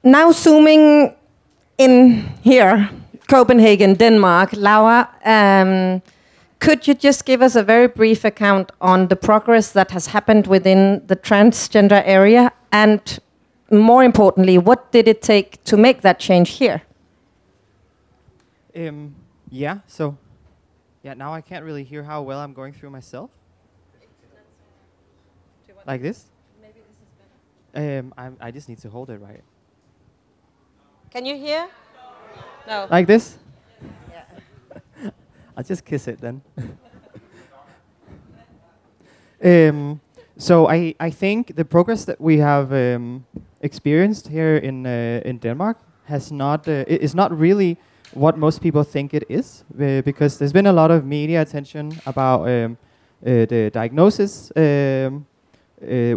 [0.02, 1.14] Now zooming
[1.78, 2.90] in here,
[3.28, 4.52] Copenhagen, Denmark.
[4.54, 6.02] Laura, um,
[6.60, 10.48] could you just give us a very brief account on the progress that has happened
[10.48, 13.20] within the transgender area and
[13.72, 16.84] more importantly, what did it take to make that change here?
[18.76, 19.16] Um,
[19.50, 20.18] yeah, so,
[21.04, 23.30] yeah, now I can't really hear how well I'm going through myself.
[25.86, 26.26] Like this?
[26.62, 27.12] Maybe this is
[27.74, 28.00] better.
[28.00, 29.44] Um, I'm, I just need to hold it right.
[31.12, 31.68] Can you hear?
[32.68, 32.88] No.
[32.90, 33.38] Like this?
[34.12, 35.12] Yeah.
[35.58, 36.42] I'll just kiss it then.
[39.70, 40.02] um,
[40.38, 43.26] so I, I think the progress that we have um,
[43.66, 47.78] experienced here in uh, in Denmark has not uh, is not really
[48.14, 51.92] what most people think it is uh, because there's been a lot of media attention
[52.06, 52.78] about um,
[53.22, 54.52] the diagnosis.
[54.56, 55.26] Um,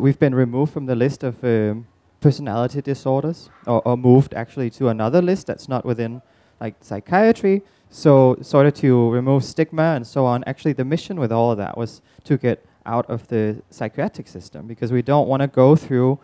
[0.02, 1.87] we've been removed from the list of um,
[2.20, 6.22] personality disorders, or, or moved actually to another list that's not within
[6.61, 7.62] like psychiatry.
[7.90, 10.44] So sort of to remove stigma and so on.
[10.46, 14.66] Actually, the mission with all of that was to get out of the psychiatric system
[14.66, 16.18] because we don't want to go through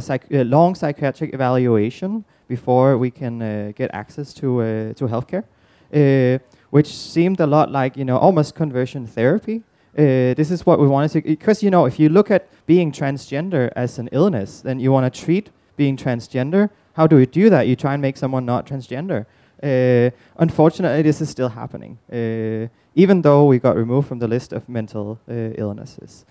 [0.00, 5.44] psych- a, long psychiatric evaluation before we can uh, get access to uh, to healthcare,
[5.92, 6.38] uh,
[6.70, 9.62] which seemed a lot like you know almost conversion therapy.
[9.96, 12.92] Uh, this is what we wanted to because you know if you look at being
[12.92, 16.70] transgender as an illness, then you want to treat being transgender.
[16.94, 17.66] How do we do that?
[17.66, 19.26] You try and make someone not transgender.
[19.62, 24.52] Uh, unfortunately, this is still happening, uh, even though we got removed from the list
[24.52, 26.24] of mental illnesses.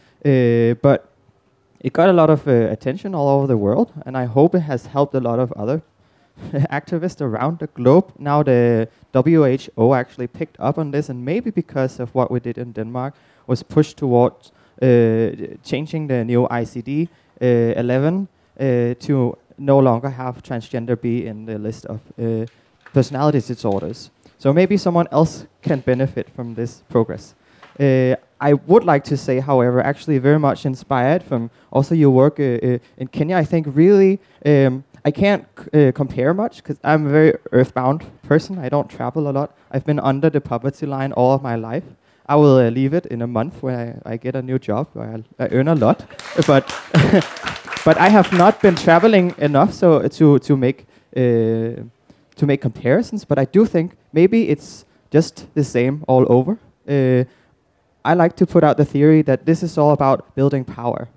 [0.81, 1.12] but
[1.83, 4.61] it got a lot of uh, attention all over the world, and I hope it
[4.61, 5.81] has helped a lot of other
[6.71, 8.13] activists around the globe.
[8.17, 12.57] Now the WHO actually picked up on this, and maybe because of what we did
[12.57, 13.13] in Denmark,
[13.47, 17.09] was pushed towards uh, changing the new ICD
[17.41, 18.27] uh, 11
[18.59, 22.45] uh, to no longer have transgender be in the list of uh,
[22.93, 24.09] personality disorders.
[24.37, 27.35] So maybe someone else can benefit from this progress.
[27.79, 32.39] Uh, I would like to say, however, actually very much inspired from also your work
[32.39, 33.37] uh, uh, in Kenya.
[33.37, 38.57] I think really um, I can't uh, compare much because I'm a very earthbound person.
[38.59, 39.55] I don't travel a lot.
[39.71, 41.83] I've been under the poverty line all of my life.
[42.25, 44.87] I will uh, leave it in a month when I, I get a new job
[44.93, 46.05] where I, I earn a lot,
[46.47, 46.65] but
[47.85, 50.85] but I have not been traveling enough so to to make
[51.17, 51.83] uh,
[52.35, 53.25] to make comparisons.
[53.25, 56.57] But I do think maybe it's just the same all over.
[56.87, 57.25] Uh,
[58.05, 61.07] I like to put out the theory that this is all about building power.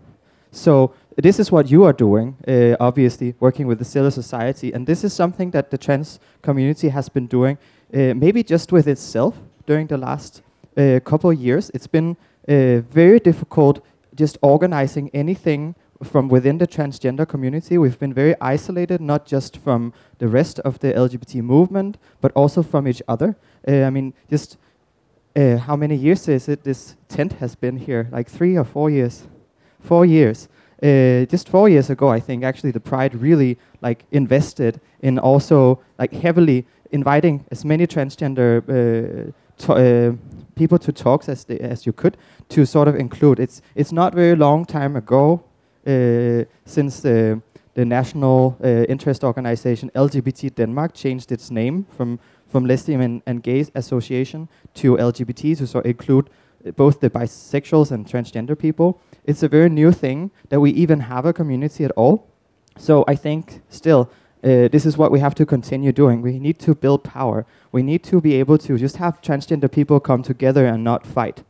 [0.52, 4.86] So this is what you are doing, uh, obviously, working with the civil society, and
[4.86, 7.58] this is something that the trans community has been doing,
[7.92, 10.42] uh, maybe just with itself during the last
[10.76, 11.70] uh, couple of years.
[11.74, 12.16] It's been
[12.48, 17.78] uh, very difficult just organizing anything from within the transgender community.
[17.78, 22.62] We've been very isolated, not just from the rest of the LGBT movement, but also
[22.62, 23.36] from each other.
[23.66, 24.58] Uh, I mean, just
[25.36, 28.08] uh, how many years is it this tent has been here?
[28.10, 29.26] Like three or four years?
[29.80, 30.48] Four years.
[30.82, 35.80] Uh, just four years ago, I think actually the Pride really like invested in also
[35.98, 40.12] like heavily inviting as many transgender uh, to, uh,
[40.54, 42.16] people to talks as they, as you could
[42.48, 43.40] to sort of include.
[43.40, 45.42] It's it's not very long time ago
[45.86, 47.40] uh, since the
[47.74, 52.18] the national uh, interest organization LGBT Denmark changed its name from
[52.56, 56.30] from Lesbian and, and Gay Association to LGBT to so include
[56.74, 58.98] both the bisexuals and transgender people.
[59.24, 62.26] It's a very new thing that we even have a community at all.
[62.78, 64.10] So I think still
[64.42, 66.22] uh, this is what we have to continue doing.
[66.22, 67.44] We need to build power.
[67.72, 71.44] We need to be able to just have transgender people come together and not fight.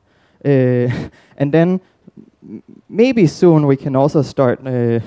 [0.44, 0.90] Uh,
[1.38, 1.80] and then
[2.88, 4.98] maybe soon we can also start uh,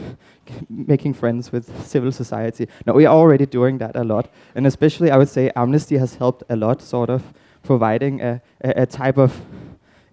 [0.70, 2.68] making friends with civil society.
[2.86, 6.16] Now, we are already doing that a lot, and especially I would say Amnesty has
[6.16, 7.22] helped a lot, sort of
[7.64, 9.42] providing a, a, a type of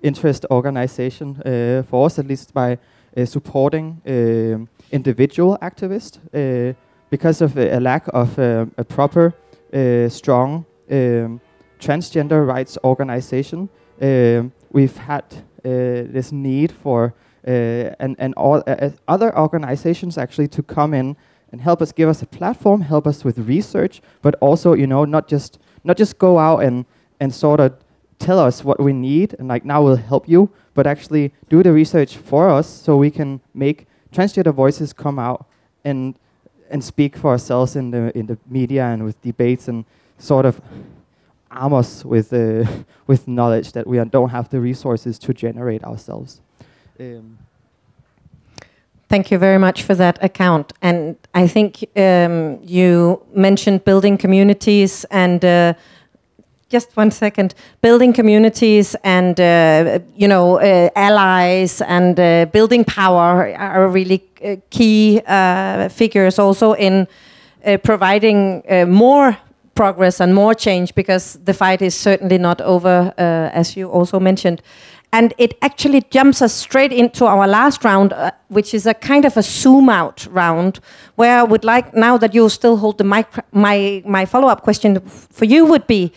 [0.02, 2.78] interest organization uh, for us, at least by
[3.16, 6.72] uh, supporting um individual activists, uh,
[7.10, 9.34] because of a, lack of uh, a proper,
[9.72, 11.40] uh, strong um,
[11.80, 13.68] transgender rights organization.
[14.00, 15.24] Um, we've had
[15.64, 17.14] uh, this need for
[17.46, 21.16] and and all uh, uh, other organizations actually to come in
[21.52, 25.04] and help us, give us a platform, help us with research, but also you know
[25.04, 26.84] not just not just go out and
[27.20, 27.74] and sort of
[28.18, 31.72] tell us what we need and like now we'll help you, but actually do the
[31.72, 35.46] research for us so we can make transgender voices come out
[35.84, 36.18] and
[36.70, 39.84] and speak for ourselves in the in the media and with debates and
[40.18, 40.60] sort of
[41.50, 42.64] arm us with uh,
[43.06, 46.40] with knowledge that we don't have the resources to generate ourselves.
[46.98, 47.38] Um,
[49.08, 50.72] Thank you very much for that account.
[50.82, 55.74] And I think um, you mentioned building communities and uh,
[56.68, 63.54] just one second, building communities and uh, you know uh, allies and uh, building power
[63.56, 67.06] are really uh, key uh, figures also in
[67.82, 69.36] providing more
[69.74, 74.62] progress and more change because the fight is certainly not over, as you also mentioned.
[75.12, 79.24] And it actually jumps us straight into our last round, uh, which is a kind
[79.24, 80.80] of a zoom out round,
[81.14, 84.62] where I would like, now that you still hold the mic, my, my follow up
[84.62, 86.12] question for you would be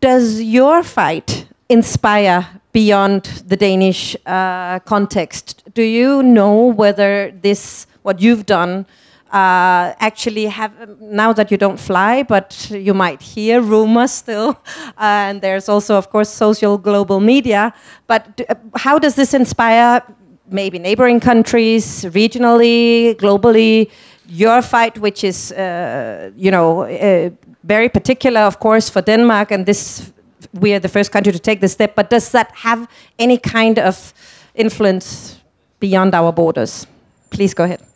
[0.00, 5.62] Does your fight inspire beyond the Danish uh, context?
[5.72, 8.86] Do you know whether this, what you've done,
[9.32, 14.60] uh, actually have now that you don't fly, but you might hear rumors still,
[14.98, 17.72] and there's also, of course, social global media.
[18.06, 20.02] But uh, how does this inspire
[20.50, 23.90] maybe neighboring countries, regionally, globally?
[24.26, 27.30] Your fight, which is, uh, you know, uh,
[27.64, 30.12] very particular, of course, for Denmark, and this
[30.52, 31.94] we are the first country to take this step.
[31.94, 32.88] But does that have
[33.18, 34.12] any kind of
[34.54, 35.40] influence
[35.78, 36.86] beyond our borders?
[37.30, 37.89] Please go ahead.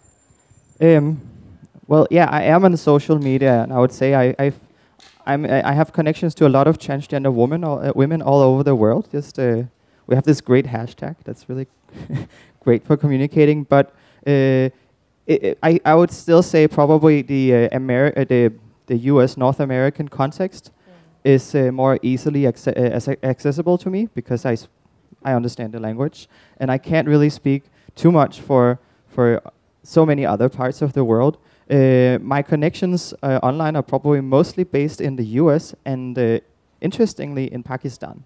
[0.80, 1.20] Um,
[1.87, 4.58] well, yeah, I am on social media, and I would say I, I've,
[5.26, 8.62] I'm, I have connections to a lot of transgender women, all, uh, women all over
[8.62, 9.08] the world.
[9.12, 9.62] Just uh,
[10.06, 11.66] we have this great hashtag that's really
[12.60, 13.64] great for communicating.
[13.64, 13.94] But
[14.26, 14.68] uh,
[15.28, 18.52] i I, I would still say probably the uh, Ameri- uh, the
[18.87, 19.37] the U.S.
[19.37, 20.70] North American context
[21.24, 24.68] is uh, more easily acce- uh, acce- accessible to me because I, s-
[25.24, 26.28] I understand the language,
[26.60, 27.62] and I can't really speak
[27.94, 29.40] too much for for
[29.84, 31.36] so many other parts of the world.
[31.70, 36.40] Uh, my connections uh, online are probably mostly based in the US and uh,
[36.80, 38.24] interestingly in Pakistan,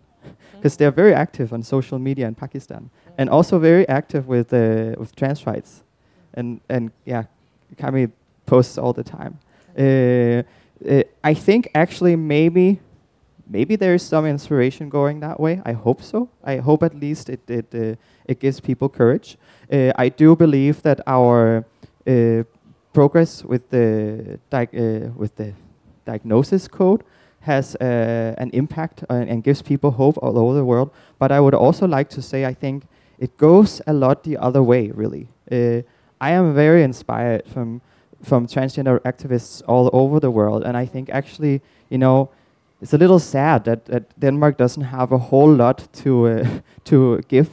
[0.56, 4.94] because they're very active on social media in Pakistan and also very active with uh,
[4.98, 5.82] with trans rights,
[6.34, 7.24] and and yeah,
[7.76, 8.08] Kami
[8.46, 9.38] posts all the time.
[9.76, 10.42] Uh,
[10.88, 12.80] uh, I think actually maybe
[13.48, 15.60] maybe there is some inspiration going that way.
[15.64, 16.28] I hope so.
[16.44, 19.36] I hope at least it it uh, it gives people courage.
[19.70, 21.64] Uh, I do believe that our
[22.06, 22.42] uh,
[22.92, 25.52] progress with the uh, with the
[26.06, 27.04] diagnosis code
[27.40, 30.90] has uh, an impact uh, and gives people hope all over the world.
[31.18, 32.84] But I would also like to say I think
[33.18, 34.90] it goes a lot the other way.
[34.90, 35.82] Really, uh,
[36.20, 37.80] I am very inspired from
[38.22, 42.30] from transgender activists all over the world, and I think actually you know
[42.80, 47.20] it's a little sad that, that Denmark doesn't have a whole lot to uh, to
[47.28, 47.48] give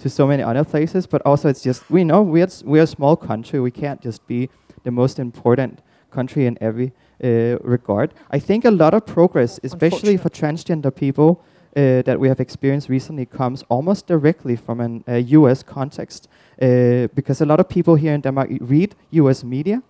[0.00, 1.06] to so many other places.
[1.06, 3.60] But also, it's just we know we're we're a small country.
[3.60, 4.48] We can't just be
[4.84, 8.12] the most important country in every uh, regard.
[8.30, 11.42] I think a lot of progress, especially for transgender people.
[11.76, 15.62] Uh, that we have experienced recently comes almost directly from an uh, U.S.
[15.62, 16.26] context,
[16.60, 19.44] uh, because a lot of people here in Denmark read U.S.
[19.44, 19.80] media,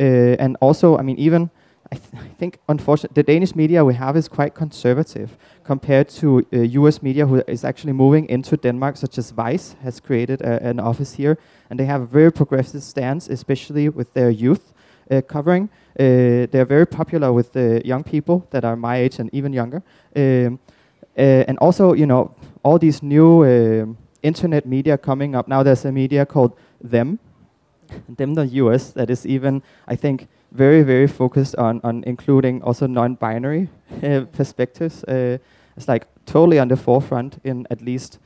[0.00, 0.02] uh,
[0.42, 1.48] and also, I mean, even
[1.92, 6.26] I, th- I think, unfortunately, the Danish media we have is quite conservative compared to
[6.52, 7.02] uh, U.S.
[7.02, 11.12] media, who is actually moving into Denmark, such as Vice has created a, an office
[11.20, 11.36] here,
[11.68, 14.72] and they have a very progressive stance, especially with their youth
[15.10, 15.68] uh, covering.
[16.00, 19.82] Uh, they're very popular with the young people that are my age and even younger.
[20.16, 20.58] Um,
[21.18, 22.30] uh, and also, you know,
[22.62, 25.48] all these new um internet media coming up.
[25.48, 26.52] Now there's a media called
[26.90, 27.18] Them,
[28.18, 29.62] them the US that is even
[29.92, 33.68] I think very very focused on on including also non-binary
[34.02, 35.04] uh, perspectives.
[35.78, 38.18] It's like totally on the forefront in at least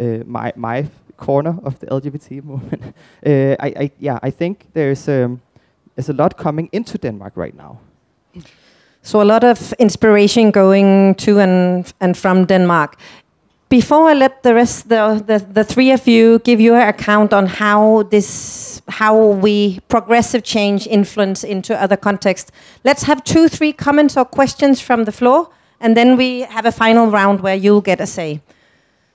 [0.00, 0.86] uh, my my
[1.16, 2.82] corner of the LGBT movement.
[3.26, 5.40] uh, I, I yeah, I think there's um,
[5.94, 7.78] there's a lot coming into Denmark right now.
[9.02, 12.96] So a lot of inspiration going to and and from Denmark.
[13.68, 17.46] Before I let the rest, the, the, the three of you give your account on
[17.46, 22.52] how this, how we progressive change influence into other contexts.
[22.84, 25.48] Let's have two, three comments or questions from the floor,
[25.80, 28.40] and then we have a final round where you'll get a say.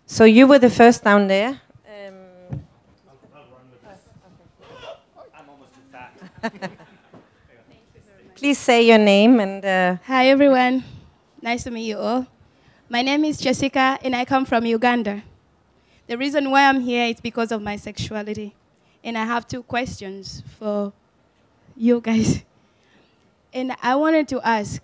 [0.06, 1.62] So you were the first down there.
[1.88, 2.62] Um,
[8.36, 9.64] Please say your name and.
[9.64, 10.84] Uh, Hi, everyone.
[11.42, 12.28] Nice to meet you all.
[12.90, 15.24] My name is Jessica, and I come from Uganda.
[16.08, 18.54] The reason why I'm here is because of my sexuality.
[19.04, 20.92] And I have two questions for
[21.78, 22.44] you guys.
[23.54, 24.82] And I wanted to ask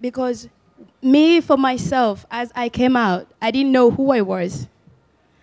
[0.00, 0.48] because
[1.02, 4.68] me, for myself, as I came out, I didn't know who I was.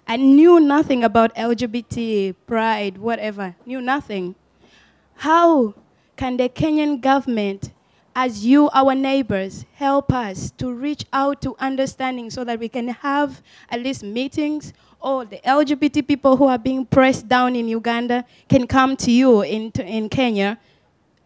[0.07, 4.36] I knew nothing about LGBT, pride, whatever, knew nothing.
[5.15, 5.75] How
[6.17, 7.71] can the Kenyan government,
[8.15, 12.89] as you, our neighbors, help us to reach out to understanding so that we can
[12.89, 18.25] have at least meetings or the LGBT people who are being pressed down in Uganda
[18.49, 20.59] can come to you in, in Kenya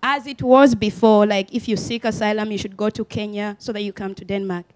[0.06, 3.74] as it was before, like if you seek asylum, you should go to Kenya so
[3.74, 4.68] that you come to Denmark.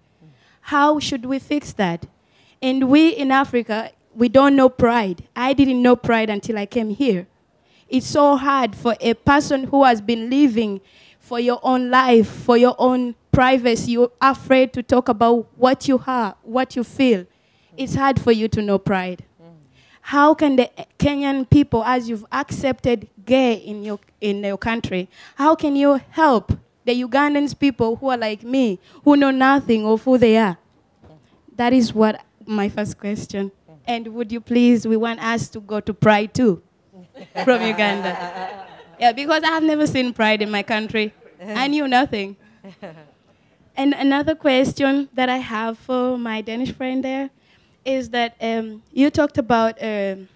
[0.62, 2.06] How should we fix that?
[2.60, 5.22] And we in Africa, we don't know pride.
[5.36, 7.28] I didn't know pride until I came here.
[7.88, 10.80] It's so hard for a person who has been living
[11.20, 13.92] for your own life, for your own privacy.
[13.92, 17.24] You're afraid to talk about what you have, what you feel.
[17.76, 19.24] It's hard for you to know pride.
[19.40, 19.54] Mm.
[20.00, 25.54] How can the Kenyan people, as you've accepted gay in your, in your country, how
[25.54, 26.52] can you help
[26.84, 30.58] the Ugandans people who are like me, who know nothing of who they are?
[31.56, 33.52] That is what my first question.
[33.86, 36.62] And would you please, we want us to go to Pride too
[37.44, 38.66] from Uganda.
[38.98, 41.12] Yeah, because I have never seen Pride in my country.
[41.42, 42.36] I knew nothing.
[43.76, 47.30] And another question that I have for my Danish friend there
[47.84, 50.28] is that um, you talked about um,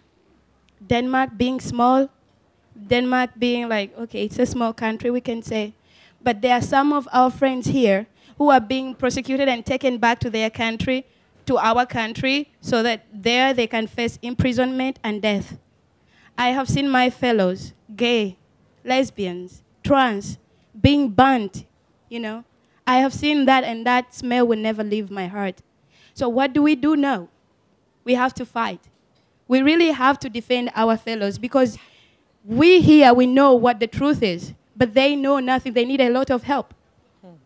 [0.86, 2.08] Denmark being small,
[2.76, 5.74] Denmark being like, okay, it's a small country, we can say.
[6.22, 8.06] But there are some of our friends here
[8.38, 11.06] who are being prosecuted and taken back to their country,
[11.46, 15.58] to our country, so that there they can face imprisonment and death.
[16.36, 18.36] I have seen my fellows, gay,
[18.84, 20.38] lesbians, trans,
[20.80, 21.64] being burnt,
[22.08, 22.44] you know.
[22.86, 25.62] I have seen that, and that smell will never leave my heart.
[26.12, 27.28] So, what do we do now?
[28.04, 28.80] We have to fight.
[29.46, 31.78] We really have to defend our fellows because
[32.44, 35.72] we here, we know what the truth is, but they know nothing.
[35.72, 36.74] They need a lot of help.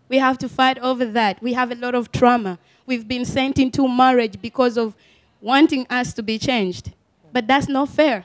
[0.09, 1.41] We have to fight over that.
[1.43, 2.59] We have a lot of trauma.
[2.87, 4.95] We've been sent into marriage because of
[5.41, 6.93] wanting us to be changed.
[7.33, 8.25] But that's not fair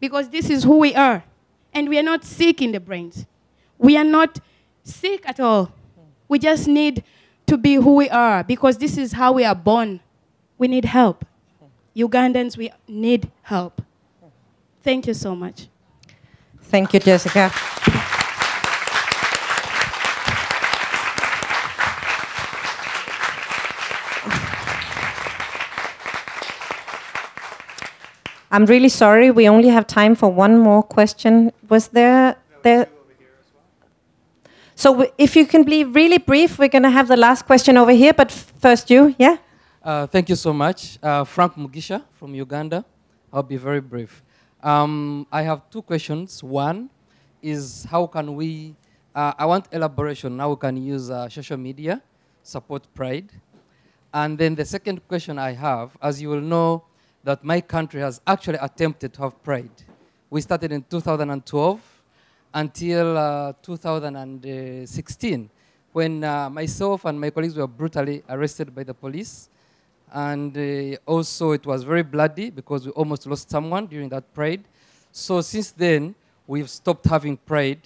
[0.00, 1.24] because this is who we are.
[1.72, 3.26] And we are not sick in the brains.
[3.78, 4.40] We are not
[4.82, 5.72] sick at all.
[6.26, 7.04] We just need
[7.46, 10.00] to be who we are because this is how we are born.
[10.58, 11.24] We need help.
[11.96, 13.80] Ugandans, we need help.
[14.82, 15.68] Thank you so much.
[16.70, 17.50] Thank you, Jessica.
[28.50, 29.30] I'm really sorry.
[29.30, 31.52] We only have time for one more question.
[31.68, 32.88] Was there there?
[34.74, 37.92] So if you can be really brief, we're going to have the last question over
[37.92, 38.12] here.
[38.12, 39.36] But first, you, yeah.
[39.82, 40.98] Uh, thank you so much.
[41.02, 42.84] Uh, Frank Mugisha from Uganda.
[43.32, 44.22] I'll be very brief.
[44.62, 46.42] Um, I have two questions.
[46.42, 46.90] One
[47.42, 48.74] is how can we,
[49.14, 52.02] uh, I want elaboration, how we can use uh, social media,
[52.42, 53.30] support pride.
[54.12, 56.84] And then the second question I have, as you will know,
[57.22, 59.70] that my country has actually attempted to have pride.
[60.30, 61.80] We started in 2012
[62.54, 65.50] until uh, 2016
[65.92, 69.48] when uh, myself and my colleagues were brutally arrested by the police.
[70.12, 74.64] And uh, also, it was very bloody because we almost lost someone during that parade.
[75.12, 76.14] So, since then,
[76.46, 77.80] we've stopped having parade.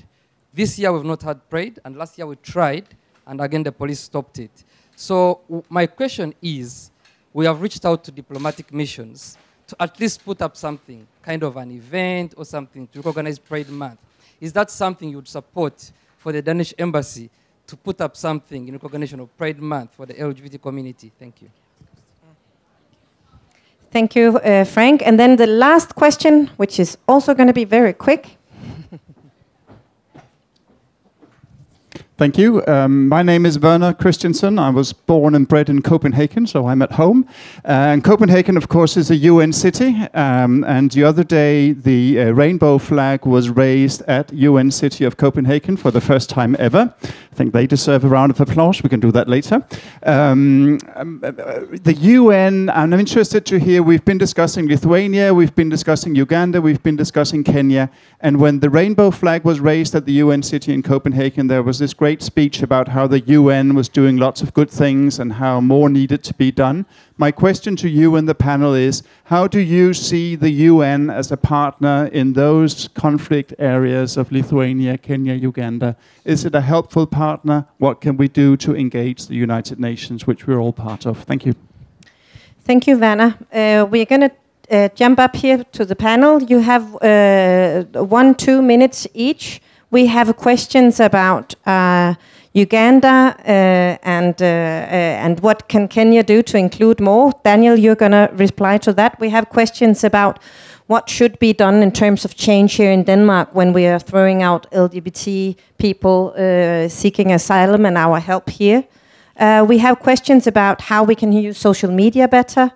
[0.55, 2.87] This year, we've not had parade, and last year we tried,
[3.27, 4.51] and again, the police stopped it.
[4.95, 6.91] So, w- my question is
[7.33, 11.57] we have reached out to diplomatic missions to at least put up something, kind of
[11.57, 13.99] an event or something to recognize Pride Month.
[14.41, 17.31] Is that something you would support for the Danish embassy
[17.67, 21.11] to put up something in recognition of Pride Month for the LGBT community?
[21.19, 21.51] Thank you.
[23.93, 25.03] Thank you, uh, Frank.
[25.07, 28.39] And then the last question, which is also going to be very quick.
[32.23, 32.65] Thank you.
[32.69, 34.57] Um, my name is Werner Christensen.
[34.57, 37.27] I was born and bred in Copenhagen, so I'm at home.
[37.65, 39.97] Uh, and Copenhagen, of course, is a UN city.
[40.15, 45.17] Um, and the other day, the uh, rainbow flag was raised at UN City of
[45.17, 46.95] Copenhagen for the first time ever.
[47.33, 48.83] I think they deserve a round of applause.
[48.83, 49.65] We can do that later.
[50.03, 51.33] Um, um, uh,
[51.83, 56.83] the UN, I'm interested to hear, we've been discussing Lithuania, we've been discussing Uganda, we've
[56.83, 57.91] been discussing Kenya.
[58.21, 61.79] And when the rainbow flag was raised at the UN city in Copenhagen, there was
[61.79, 65.61] this great speech about how the UN was doing lots of good things and how
[65.61, 66.85] more needed to be done.
[67.17, 71.31] My question to you and the panel is how do you see the UN as
[71.31, 75.97] a partner in those conflict areas of Lithuania, Kenya, Uganda?
[76.25, 77.67] Is it a helpful partner?
[77.79, 81.23] What can we do to engage the United Nations, which we're all part of?
[81.23, 81.55] Thank you.
[82.65, 83.39] Thank you, Vanna.
[83.53, 84.33] Uh, we're going to
[84.71, 86.43] uh, jump up here to the panel.
[86.43, 89.61] You have uh, one, two minutes each.
[89.93, 92.15] We have questions about uh,
[92.55, 97.33] Uganda uh, and uh, uh, and what can Kenya do to include more.
[97.45, 99.21] Daniel, you're going to reply to that.
[99.21, 100.39] We have questions about
[100.87, 104.43] what should be done in terms of change here in Denmark when we are throwing
[104.43, 108.85] out LGBT people uh, seeking asylum and our help here.
[109.37, 112.71] Uh, we have questions about how we can use social media better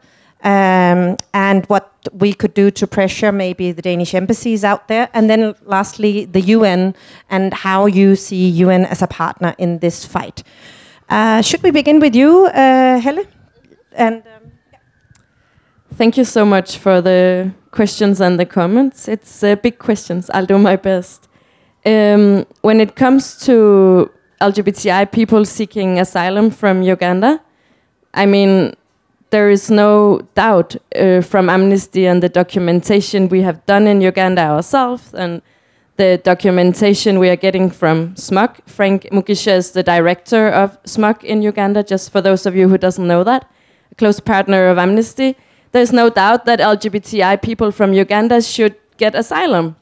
[0.46, 5.08] um, and what we could do to pressure maybe the Danish embassies out there.
[5.12, 6.94] And then lastly, the UN
[7.28, 10.44] and how you see UN as a partner in this fight.
[11.08, 13.24] Uh, should we begin with you, uh, Helle?
[13.92, 14.52] And um,
[15.94, 19.08] Thank you so much for the questions and the comments.
[19.08, 20.30] It's uh, big questions.
[20.30, 21.26] I'll do my best.
[21.84, 27.40] Um, when it comes to LGBTI people seeking asylum from Uganda,
[28.14, 28.74] I mean,
[29.36, 34.40] there is no doubt uh, from Amnesty and the documentation we have done in Uganda
[34.40, 35.42] ourselves and
[35.96, 38.50] the documentation we are getting from SMUG.
[38.66, 42.78] Frank Mugisha is the director of SMUG in Uganda, just for those of you who
[42.78, 43.42] doesn't know that,
[43.92, 45.36] a close partner of Amnesty.
[45.72, 49.76] There's no doubt that LGBTI people from Uganda should get asylum.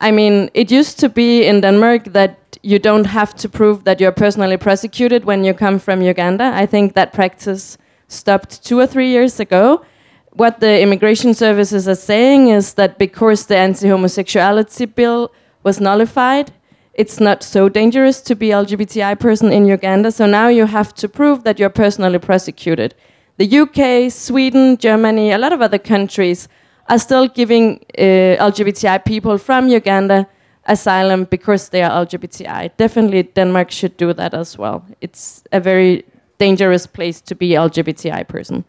[0.00, 4.00] I mean, it used to be in Denmark that you don't have to prove that
[4.00, 6.50] you're personally prosecuted when you come from Uganda.
[6.62, 7.78] I think that practice
[8.08, 9.84] stopped two or three years ago.
[10.32, 15.32] What the immigration services are saying is that because the anti homosexuality bill
[15.62, 16.52] was nullified,
[16.94, 20.10] it's not so dangerous to be LGBTI person in Uganda.
[20.10, 22.94] So now you have to prove that you're personally prosecuted.
[23.36, 26.48] The UK, Sweden, Germany, a lot of other countries
[26.88, 30.26] are still giving uh, LGBTI people from Uganda
[30.66, 32.76] asylum because they are LGBTI.
[32.76, 34.84] Definitely, Denmark should do that as well.
[35.00, 36.04] It's a very
[36.38, 38.64] dangerous place to be LGBTI person.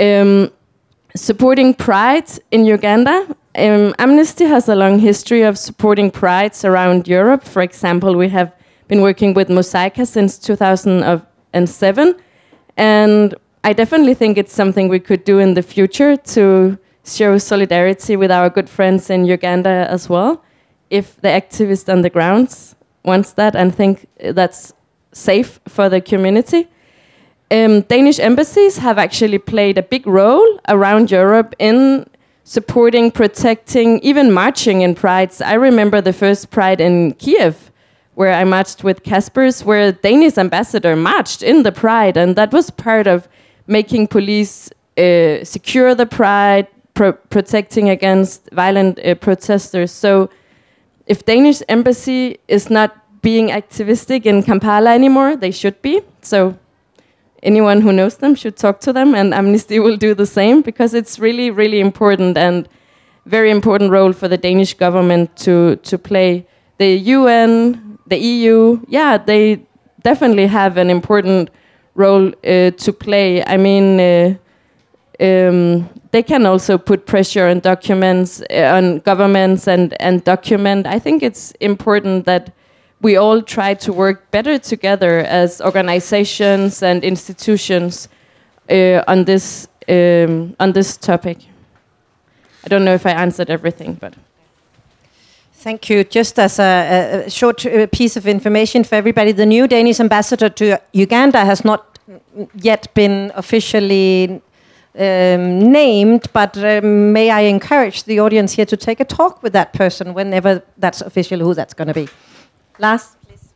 [0.00, 0.50] Um,
[1.14, 3.26] supporting Pride in Uganda.
[3.56, 7.44] Um, Amnesty has a long history of supporting prides around Europe.
[7.44, 8.52] For example, we have
[8.88, 12.14] been working with Mozaika since 2007,
[12.76, 18.16] and I definitely think it's something we could do in the future to show solidarity
[18.16, 20.42] with our good friends in Uganda as well.
[20.90, 22.74] If the activist on the grounds
[23.04, 24.72] wants that and think that's
[25.12, 26.68] safe for the community.
[27.54, 32.04] Um, Danish embassies have actually played a big role around Europe in
[32.42, 35.40] supporting, protecting, even marching in prides.
[35.40, 37.70] I remember the first pride in Kiev,
[38.16, 42.70] where I marched with Caspers, where Danish ambassador marched in the pride, and that was
[42.70, 43.28] part of
[43.68, 49.92] making police uh, secure the pride, pro protecting against violent uh, protesters.
[49.92, 50.28] So,
[51.06, 56.02] if Danish embassy is not being activistic in Kampala anymore, they should be.
[56.20, 56.58] So
[57.44, 60.94] anyone who knows them should talk to them, and Amnesty will do the same because
[60.94, 62.68] it's really, really important and
[63.26, 66.46] very important role for the Danish government to to play.
[66.78, 69.64] The UN, the EU, yeah, they
[70.02, 71.50] definitely have an important
[71.94, 73.44] role uh, to play.
[73.44, 74.00] I mean.
[74.00, 74.34] Uh,
[75.20, 80.86] um, they can also put pressure on documents uh, on governments and and document.
[80.86, 82.52] I think it's important that
[83.04, 88.08] we all try to work better together as organizations and institutions
[88.70, 91.38] uh, on this um, on this topic.
[92.64, 94.14] I don't know if I answered everything, but.
[95.52, 96.04] Thank you.
[96.04, 100.48] Just as a, a short uh, piece of information for everybody, the new Danish ambassador
[100.50, 101.98] to Uganda has not
[102.62, 104.42] yet been officially
[104.98, 109.52] um, named, but um, may I encourage the audience here to take a talk with
[109.52, 112.08] that person whenever that's official who that's going to be.
[112.78, 113.54] Last, please.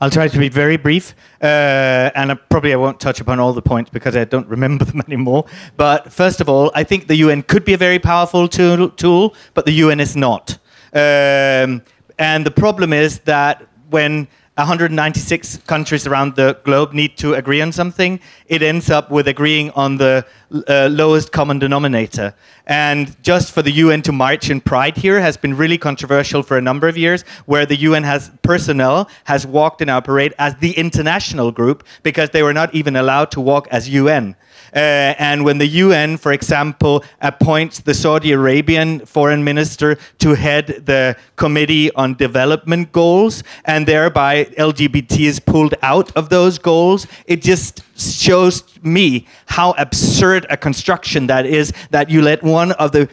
[0.00, 3.52] I'll try to be very brief, uh, and I probably I won't touch upon all
[3.52, 5.44] the points because I don't remember them anymore.
[5.76, 9.34] But first of all, I think the UN could be a very powerful tool, tool
[9.52, 10.58] but the UN is not.
[10.92, 11.82] Um,
[12.18, 17.72] and the problem is that when 196 countries around the globe need to agree on
[17.72, 20.24] something, it ends up with agreeing on the
[20.68, 22.32] uh, lowest common denominator.
[22.66, 26.56] And just for the UN to march in pride here has been really controversial for
[26.56, 30.54] a number of years, where the UN has personnel has walked in our parade as
[30.56, 34.36] the international group because they were not even allowed to walk as UN.
[34.74, 40.82] Uh, and when the UN, for example, appoints the Saudi Arabian foreign minister to head
[40.86, 47.40] the Committee on Development Goals, and thereby LGBT is pulled out of those goals, it
[47.40, 53.08] just shows me how absurd a construction that is that you let one of the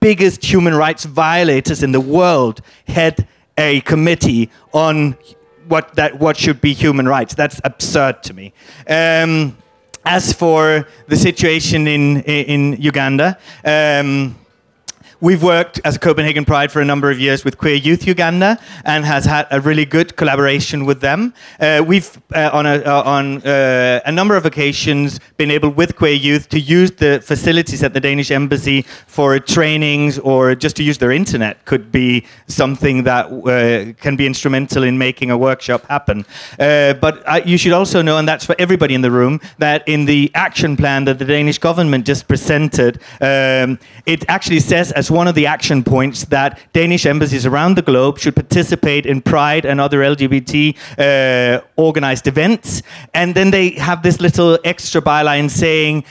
[0.00, 3.26] biggest human rights violators in the world head
[3.58, 5.16] a committee on
[5.66, 7.34] what that what should be human rights.
[7.34, 8.52] That's absurd to me.
[8.88, 9.56] Um,
[10.04, 13.38] as for the situation in in Uganda.
[13.64, 14.36] Um,
[15.20, 18.56] We've worked as a Copenhagen Pride for a number of years with Queer Youth Uganda
[18.84, 21.34] and has had a really good collaboration with them.
[21.58, 25.96] Uh, we've uh, on a uh, on uh, a number of occasions been able with
[25.96, 30.84] Queer Youth to use the facilities at the Danish embassy for trainings or just to
[30.84, 35.84] use their internet could be something that uh, can be instrumental in making a workshop
[35.88, 36.24] happen.
[36.60, 40.04] Uh, but you should also know, and that's for everybody in the room, that in
[40.04, 45.28] the action plan that the Danish government just presented, um, it actually says as one
[45.28, 49.80] of the action points that Danish embassies around the globe should participate in Pride and
[49.80, 52.82] other LGBT uh, organized events.
[53.14, 56.04] And then they have this little extra byline saying,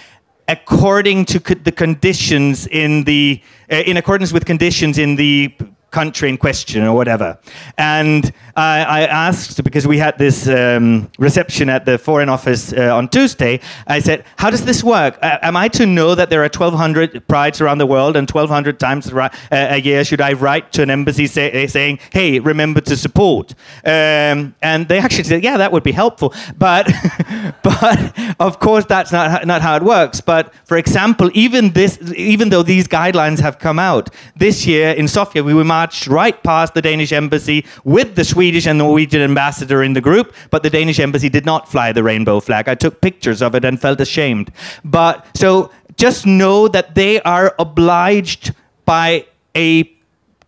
[0.48, 3.42] according to co- the conditions in the,
[3.72, 5.56] uh, in accordance with conditions in the
[5.92, 7.38] country in question or whatever.
[7.78, 12.96] And I, I asked, because we had this um, reception at the Foreign Office uh,
[12.96, 15.18] on Tuesday, I said, How does this work?
[15.22, 18.80] Uh, am I to know that there are 1,200 prides around the world and 1,200
[18.80, 22.82] times uh, a year should I write to an embassy say, uh, saying, Hey, remember
[22.82, 23.54] to support?
[23.86, 26.34] Um, and they actually said, Yeah, that would be helpful.
[26.58, 26.92] But,
[27.64, 30.20] but of course, that's not, not how it works.
[30.20, 35.08] But for example, even, this, even though these guidelines have come out, this year in
[35.08, 39.80] Sofia, we were marched right past the Danish embassy with the Swedish and Norwegian ambassador
[39.88, 42.64] in the group, but the Danish embassy did not fly the rainbow flag.
[42.68, 44.48] I took pictures of it and felt ashamed.
[44.84, 48.54] But so just know that they are obliged
[48.86, 49.26] by
[49.56, 49.68] a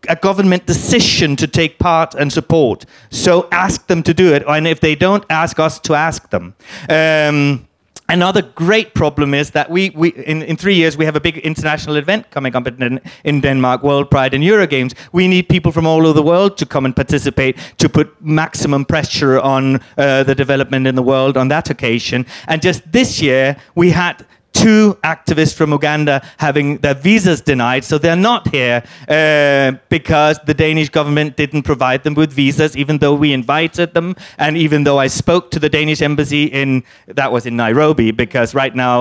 [0.07, 2.85] a government decision to take part and support.
[3.11, 6.55] So ask them to do it, and if they don't, ask us to ask them.
[6.89, 7.67] Um,
[8.09, 11.37] Another great problem is that we, we in, in three years, we have a big
[11.37, 14.95] international event coming up in, in Denmark, World Pride and Eurogames.
[15.13, 18.83] We need people from all over the world to come and participate to put maximum
[18.83, 22.25] pressure on uh, the development in the world on that occasion.
[22.47, 24.25] And just this year, we had
[24.59, 30.53] two activists from Uganda having their visas denied, so they're not here uh, because the
[30.53, 34.99] Danish government didn't provide them with visas, even though we invited them, and even though
[34.99, 38.97] I spoke to the Danish embassy in that was in Nairobi, because right now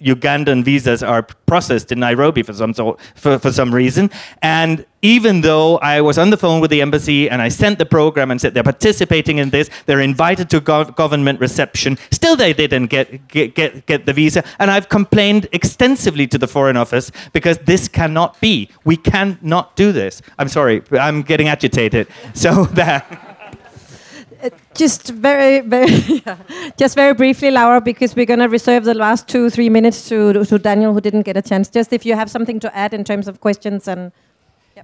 [0.00, 4.10] Ugandan visas are processed in Nairobi for some for, for some reason.
[4.42, 7.86] And even though I was on the phone with the embassy and I sent the
[7.86, 12.52] program and said they're participating in this, they're invited to gov- government reception, still they
[12.52, 14.44] didn't get, get, get, get the visa.
[14.58, 18.68] And I've complained extensively to the Foreign Office because this cannot be.
[18.84, 20.20] We cannot do this.
[20.38, 22.08] I'm sorry, I'm getting agitated.
[22.34, 23.29] So that
[24.74, 26.22] just very, very,
[26.78, 30.44] just very briefly, Laura, because we're going to reserve the last two, three minutes to,
[30.44, 31.68] to Daniel, who didn't get a chance.
[31.68, 34.12] Just if you have something to add in terms of questions and.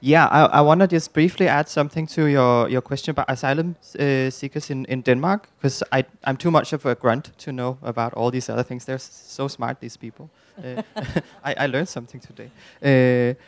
[0.02, 3.76] Yeah, I, I want to just briefly add something to your, your question about asylum
[3.98, 5.82] uh, seekers in, in Denmark, because
[6.24, 8.84] I'm too much of a grunt to know about all these other things.
[8.84, 10.28] They're so smart, these people.
[10.62, 10.82] Uh,
[11.44, 12.50] I, I learned something today.
[12.82, 13.40] Uh,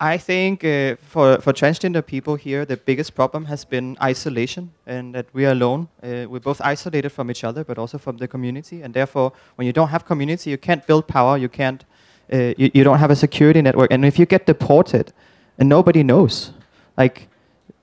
[0.00, 5.12] I think uh, for, for transgender people here, the biggest problem has been isolation and
[5.14, 5.88] that we are alone.
[6.02, 8.80] Uh, we're both isolated from each other, but also from the community.
[8.82, 11.84] And therefore, when you don't have community, you can't build power, you, can't,
[12.32, 13.90] uh, you, you don't have a security network.
[13.90, 15.12] And if you get deported
[15.58, 16.52] and nobody knows,
[16.96, 17.28] like,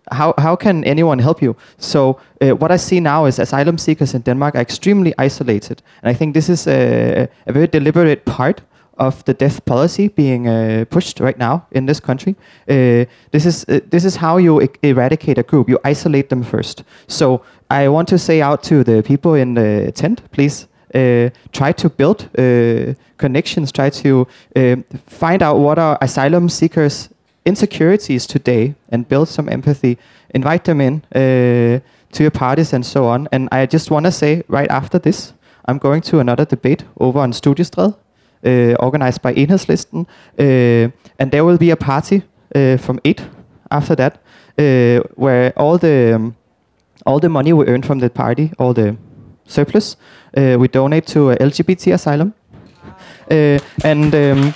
[0.09, 1.57] how, how can anyone help you?
[1.79, 5.81] So uh, what I see now is asylum seekers in Denmark are extremely isolated.
[6.01, 8.61] And I think this is a, a very deliberate part
[8.97, 12.35] of the death policy being uh, pushed right now in this country.
[12.69, 15.69] Uh, this is uh, this is how you e eradicate a group.
[15.69, 16.83] You isolate them first.
[17.07, 20.67] So I want to say out to the people in the tent, please.
[20.93, 23.71] Uh, try to build uh, connections.
[23.71, 24.25] Try to
[24.55, 24.75] uh,
[25.07, 27.09] find out what are asylum seekers'
[27.43, 29.97] insecurities today, and build some empathy.
[30.33, 31.01] Invite them in
[32.15, 33.27] to your parties and so on.
[33.31, 35.33] And I just want to say, right after this,
[35.65, 38.04] I'm going to another debate over on Studiestræde uh,
[38.79, 40.05] organized by Enhedslisten.
[40.37, 42.23] Uh, and there will be a party
[42.55, 43.21] uh, from 8
[43.71, 44.19] after that,
[45.15, 46.35] where all the um,
[47.05, 48.95] all the money we earn from the party, all the
[49.45, 49.97] surplus,
[50.35, 52.33] we donate to LGBT Asylum.
[53.83, 54.53] And um,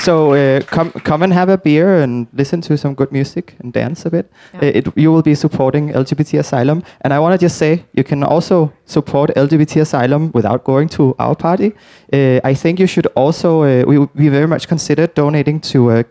[0.00, 3.72] so uh, come come and have a beer and listen to some good music and
[3.72, 4.30] dance a bit.
[4.54, 4.60] Yeah.
[4.60, 8.04] Uh, it, you will be supporting LGBT Asylum, and I want to just say you
[8.04, 11.72] can also support LGBT Asylum without going to our party.
[12.12, 16.02] Uh, I think you should also uh, we we very much consider donating to uh,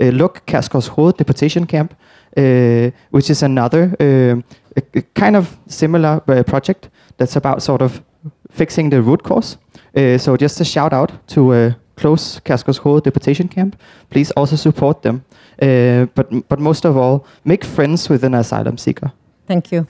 [0.00, 1.94] uh, Kærshoved Deportation Camp,
[2.36, 4.44] uh, which is another um,
[4.76, 8.02] a, a kind of similar uh, project that's about sort of
[8.50, 9.58] fixing the root cause.
[9.96, 13.76] Uh, so just a shout out to Kærshoved Deportation Camp.
[14.10, 15.24] Please also support them.
[15.62, 19.12] Uh, but but most of all, make friends with an asylum seeker.
[19.46, 19.86] Thank you.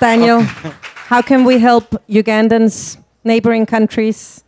[0.00, 0.42] Daniel,
[1.08, 4.44] how can we help Ugandans, neighboring countries?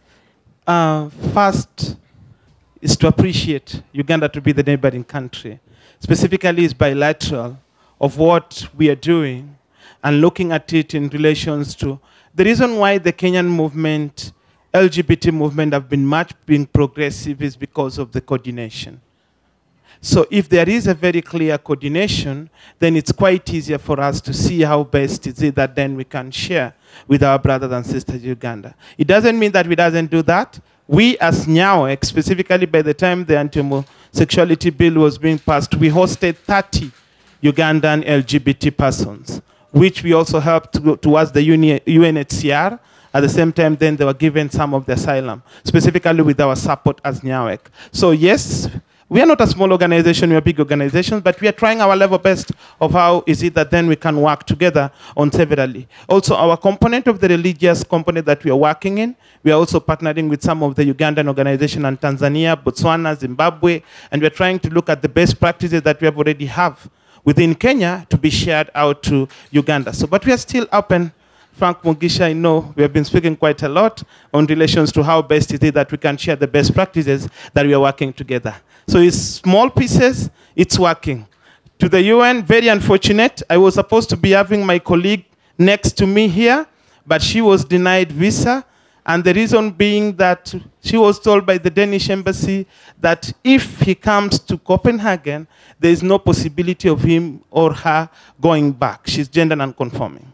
[0.64, 1.96] Uh, first
[2.80, 5.58] is to appreciate Uganda to be the neighboring country.
[5.98, 7.58] Specifically, is bilateral
[8.00, 9.56] of what we are doing
[10.04, 11.98] and looking at it in relations to
[12.34, 14.32] the reason why the Kenyan movement,
[14.72, 19.00] LGBT movement, have been much being progressive is because of the coordination.
[20.02, 24.32] So if there is a very clear coordination, then it's quite easier for us to
[24.32, 26.74] see how best is it that then we can share
[27.06, 28.74] with our brothers and sisters in Uganda.
[28.96, 30.58] It doesn't mean that we doesn't do that.
[30.88, 36.36] We as NYARWEK, specifically by the time the anti-homosexuality bill was being passed, we hosted
[36.36, 36.90] 30
[37.42, 42.78] Ugandan LGBT persons, which we also helped to, towards the UNHCR.
[43.12, 46.54] At the same time, then they were given some of the asylum, specifically with our
[46.54, 47.58] support as NYARWEK.
[47.90, 48.68] So yes,
[49.08, 51.96] we are not a small organization, we are big organizations, but we are trying our
[51.96, 55.88] level best of how is it that then we can work together on severally.
[56.08, 59.80] Also, our component of the religious component that we are working in, we are also
[59.80, 64.70] partnering with some of the Ugandan organizations and Tanzania, Botswana, Zimbabwe, and we're trying to
[64.70, 66.88] look at the best practices that we have already have
[67.24, 69.92] within Kenya to be shared out to Uganda.
[69.92, 71.12] So, but we are still open
[71.60, 74.02] Frank Mugisha, I know we have been speaking quite a lot
[74.32, 77.66] on relations to how best it is that we can share the best practices that
[77.66, 78.54] we are working together.
[78.88, 81.26] So it's small pieces, it's working.
[81.80, 83.42] To the UN, very unfortunate.
[83.50, 85.26] I was supposed to be having my colleague
[85.58, 86.66] next to me here,
[87.06, 88.64] but she was denied visa.
[89.10, 92.64] And the reason being that she was told by the Danish embassy
[93.00, 95.48] that if he comes to Copenhagen,
[95.80, 98.08] there is no possibility of him or her
[98.40, 99.08] going back.
[99.08, 100.32] She's gender non-conforming.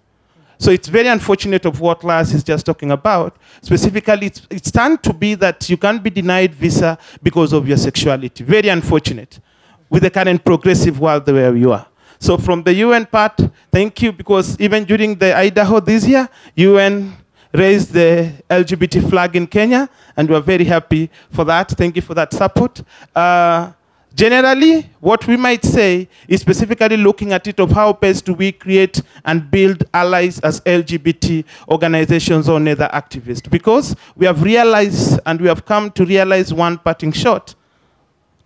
[0.59, 3.39] So it's very unfortunate of what Lars is just talking about.
[3.63, 7.79] Specifically, it's, it's turned to be that you can't be denied visa because of your
[7.79, 8.45] sexuality.
[8.45, 9.41] Very unfortunate
[9.89, 11.87] with the current progressive world where you are.
[12.19, 17.17] So from the UN part, thank you because even during the Idaho this year, UN
[17.57, 21.71] raised the LGBT flag in Kenya, and we're very happy for that.
[21.71, 22.83] Thank you for that support.
[23.15, 23.73] Uh,
[24.17, 28.51] Generally, what we might say is specifically looking at it of how best do we
[28.51, 33.51] create and build allies as LGBT organizations or other activists.
[33.51, 37.55] Because we have realized and we have come to realize one parting shot.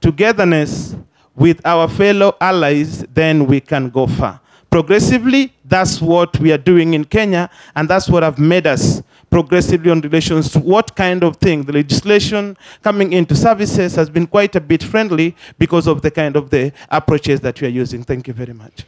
[0.01, 0.97] Togetherness
[1.37, 4.41] with our fellow allies, then we can go far.
[4.71, 9.91] Progressively, that's what we are doing in Kenya, and that's what have made us progressively
[9.91, 11.65] on relations to what kind of thing.
[11.65, 16.37] The legislation coming into services has been quite a bit friendly because of the kind
[16.37, 18.05] of the approaches that we are using.
[18.05, 18.85] Thank you very much.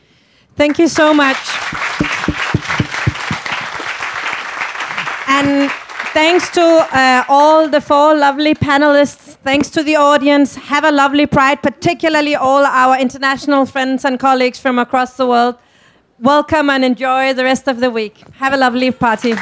[0.55, 1.37] Thank you so much.
[5.27, 5.71] And
[6.13, 9.37] thanks to uh, all the four lovely panelists.
[9.43, 10.55] Thanks to the audience.
[10.55, 15.57] Have a lovely Pride, particularly all our international friends and colleagues from across the world.
[16.23, 18.23] Welcome and enjoy the rest of the week.
[18.35, 19.35] Have a lovely party.